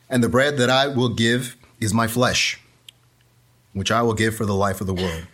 And 0.07 0.23
the 0.23 0.29
bread 0.29 0.57
that 0.57 0.69
I 0.69 0.85
will 0.85 1.09
give 1.09 1.57
is 1.81 1.95
my 1.95 2.07
flesh, 2.07 2.61
which 3.73 3.91
I 3.91 4.03
will 4.03 4.13
give 4.13 4.35
for 4.35 4.45
the 4.45 4.53
life 4.53 4.79
of 4.79 4.85
the 4.85 4.93
world. 4.93 5.25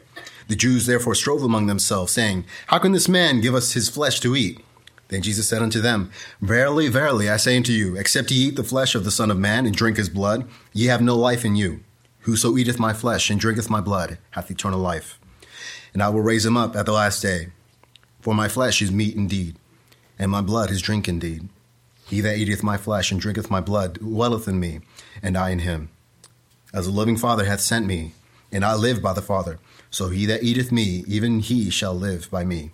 The 0.47 0.55
Jews 0.55 0.85
therefore 0.85 1.13
strove 1.13 1.43
among 1.43 1.67
themselves, 1.67 2.13
saying, 2.13 2.45
How 2.67 2.79
can 2.79 2.93
this 2.93 3.09
man 3.09 3.41
give 3.41 3.53
us 3.53 3.73
his 3.73 3.89
flesh 3.89 4.21
to 4.21 4.33
eat? 4.33 4.61
Then 5.09 5.21
Jesus 5.21 5.49
said 5.49 5.61
unto 5.61 5.81
them, 5.81 6.11
Verily, 6.39 6.87
verily, 6.87 7.29
I 7.29 7.37
say 7.37 7.57
unto 7.57 7.71
you, 7.71 7.95
except 7.97 8.31
ye 8.31 8.47
eat 8.47 8.55
the 8.55 8.63
flesh 8.63 8.95
of 8.95 9.03
the 9.03 9.11
Son 9.11 9.29
of 9.29 9.37
Man 9.37 9.65
and 9.65 9.75
drink 9.75 9.97
his 9.97 10.09
blood, 10.09 10.47
ye 10.71 10.85
have 10.85 11.01
no 11.01 11.15
life 11.15 11.43
in 11.43 11.55
you. 11.55 11.81
Whoso 12.21 12.57
eateth 12.57 12.79
my 12.79 12.93
flesh 12.93 13.29
and 13.29 13.39
drinketh 13.39 13.69
my 13.69 13.81
blood 13.81 14.19
hath 14.31 14.51
eternal 14.51 14.79
life. 14.79 15.19
And 15.93 16.03
I 16.03 16.09
will 16.09 16.21
raise 16.21 16.45
him 16.45 16.55
up 16.55 16.75
at 16.75 16.85
the 16.85 16.91
last 16.91 17.21
day. 17.21 17.47
For 18.21 18.35
my 18.35 18.47
flesh 18.47 18.81
is 18.81 18.91
meat 18.91 19.15
indeed, 19.15 19.55
and 20.19 20.29
my 20.29 20.41
blood 20.41 20.69
is 20.69 20.81
drink 20.81 21.07
indeed. 21.07 21.49
He 22.07 22.21
that 22.21 22.37
eateth 22.37 22.61
my 22.61 22.77
flesh 22.77 23.11
and 23.11 23.19
drinketh 23.19 23.49
my 23.49 23.61
blood 23.61 23.93
dwelleth 23.93 24.47
in 24.47 24.59
me, 24.59 24.81
and 25.23 25.35
I 25.35 25.49
in 25.49 25.59
him. 25.59 25.89
As 26.71 26.85
the 26.85 26.91
living 26.91 27.17
Father 27.17 27.45
hath 27.45 27.61
sent 27.61 27.87
me, 27.87 28.13
and 28.51 28.63
I 28.63 28.75
live 28.75 29.01
by 29.01 29.13
the 29.13 29.21
Father, 29.21 29.57
so 29.89 30.09
he 30.09 30.27
that 30.27 30.43
eateth 30.43 30.71
me, 30.71 31.03
even 31.07 31.39
he 31.39 31.71
shall 31.71 31.95
live 31.95 32.29
by 32.29 32.43
me. 32.43 32.71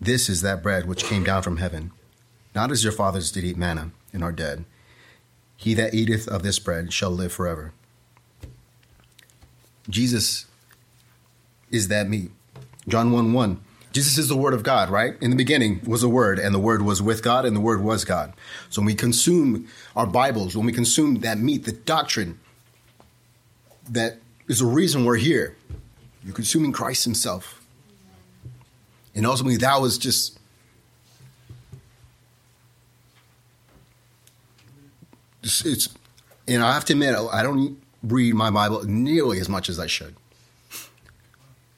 This 0.00 0.28
is 0.28 0.42
that 0.42 0.62
bread 0.62 0.86
which 0.86 1.04
came 1.04 1.24
down 1.24 1.42
from 1.42 1.56
heaven, 1.56 1.90
not 2.54 2.70
as 2.70 2.84
your 2.84 2.92
fathers 2.92 3.32
did 3.32 3.44
eat 3.44 3.56
manna, 3.56 3.90
and 4.12 4.22
are 4.22 4.32
dead. 4.32 4.64
He 5.56 5.74
that 5.74 5.92
eateth 5.92 6.28
of 6.28 6.42
this 6.42 6.58
bread 6.58 6.92
shall 6.92 7.10
live 7.10 7.32
forever. 7.32 7.72
Jesus 9.90 10.46
is 11.70 11.88
that 11.88 12.08
meat. 12.08 12.30
John 12.86 13.10
1 13.10 13.32
1. 13.32 13.60
Jesus 13.92 14.18
is 14.18 14.28
the 14.28 14.36
Word 14.36 14.54
of 14.54 14.62
God, 14.62 14.90
right? 14.90 15.14
In 15.20 15.30
the 15.30 15.36
beginning 15.36 15.80
was 15.84 16.02
the 16.02 16.08
Word, 16.08 16.38
and 16.38 16.54
the 16.54 16.58
Word 16.60 16.82
was 16.82 17.02
with 17.02 17.22
God, 17.22 17.44
and 17.44 17.56
the 17.56 17.60
Word 17.60 17.82
was 17.82 18.04
God. 18.04 18.32
So 18.70 18.80
when 18.80 18.86
we 18.86 18.94
consume 18.94 19.66
our 19.96 20.06
Bibles, 20.06 20.56
when 20.56 20.66
we 20.66 20.72
consume 20.72 21.20
that 21.20 21.38
meat, 21.38 21.64
the 21.64 21.72
doctrine 21.72 22.38
that 23.90 24.18
is 24.46 24.60
the 24.60 24.66
reason 24.66 25.04
we're 25.04 25.16
here, 25.16 25.56
you're 26.24 26.34
consuming 26.34 26.70
Christ 26.70 27.04
Himself. 27.04 27.57
And 29.18 29.26
ultimately, 29.26 29.56
that 29.56 29.80
was 29.80 29.98
just. 29.98 30.38
It's, 35.42 35.66
it's 35.66 35.88
and 36.46 36.62
I 36.62 36.72
have 36.72 36.84
to 36.84 36.92
admit, 36.92 37.16
I 37.32 37.42
don't 37.42 37.82
read 38.04 38.36
my 38.36 38.52
Bible 38.52 38.84
nearly 38.84 39.40
as 39.40 39.48
much 39.48 39.68
as 39.68 39.80
I 39.80 39.88
should. 39.88 40.14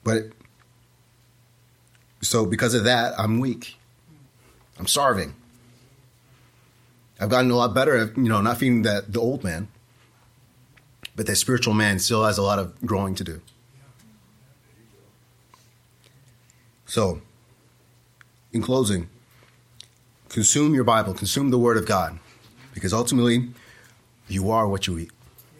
But 0.03 0.25
so 2.21 2.45
because 2.45 2.75
of 2.75 2.83
that, 2.83 3.19
I'm 3.19 3.39
weak. 3.39 3.79
I'm 4.77 4.85
starving. 4.85 5.33
I've 7.19 7.29
gotten 7.29 7.49
a 7.49 7.55
lot 7.55 7.73
better 7.73 7.95
at, 7.97 8.17
you 8.17 8.29
know, 8.29 8.41
not 8.41 8.59
feeding 8.59 8.83
that 8.83 9.13
the 9.13 9.19
old 9.19 9.43
man. 9.43 9.67
But 11.15 11.25
that 11.25 11.37
spiritual 11.37 11.73
man 11.73 11.97
still 11.97 12.23
has 12.23 12.37
a 12.37 12.43
lot 12.43 12.59
of 12.59 12.79
growing 12.85 13.15
to 13.15 13.23
do. 13.23 13.41
So, 16.85 17.21
in 18.53 18.61
closing, 18.61 19.09
consume 20.29 20.73
your 20.73 20.83
Bible, 20.83 21.13
consume 21.13 21.51
the 21.51 21.59
Word 21.59 21.77
of 21.77 21.85
God, 21.85 22.19
because 22.73 22.93
ultimately, 22.93 23.49
you 24.27 24.51
are 24.51 24.67
what 24.67 24.87
you 24.87 24.97
eat. 24.97 25.11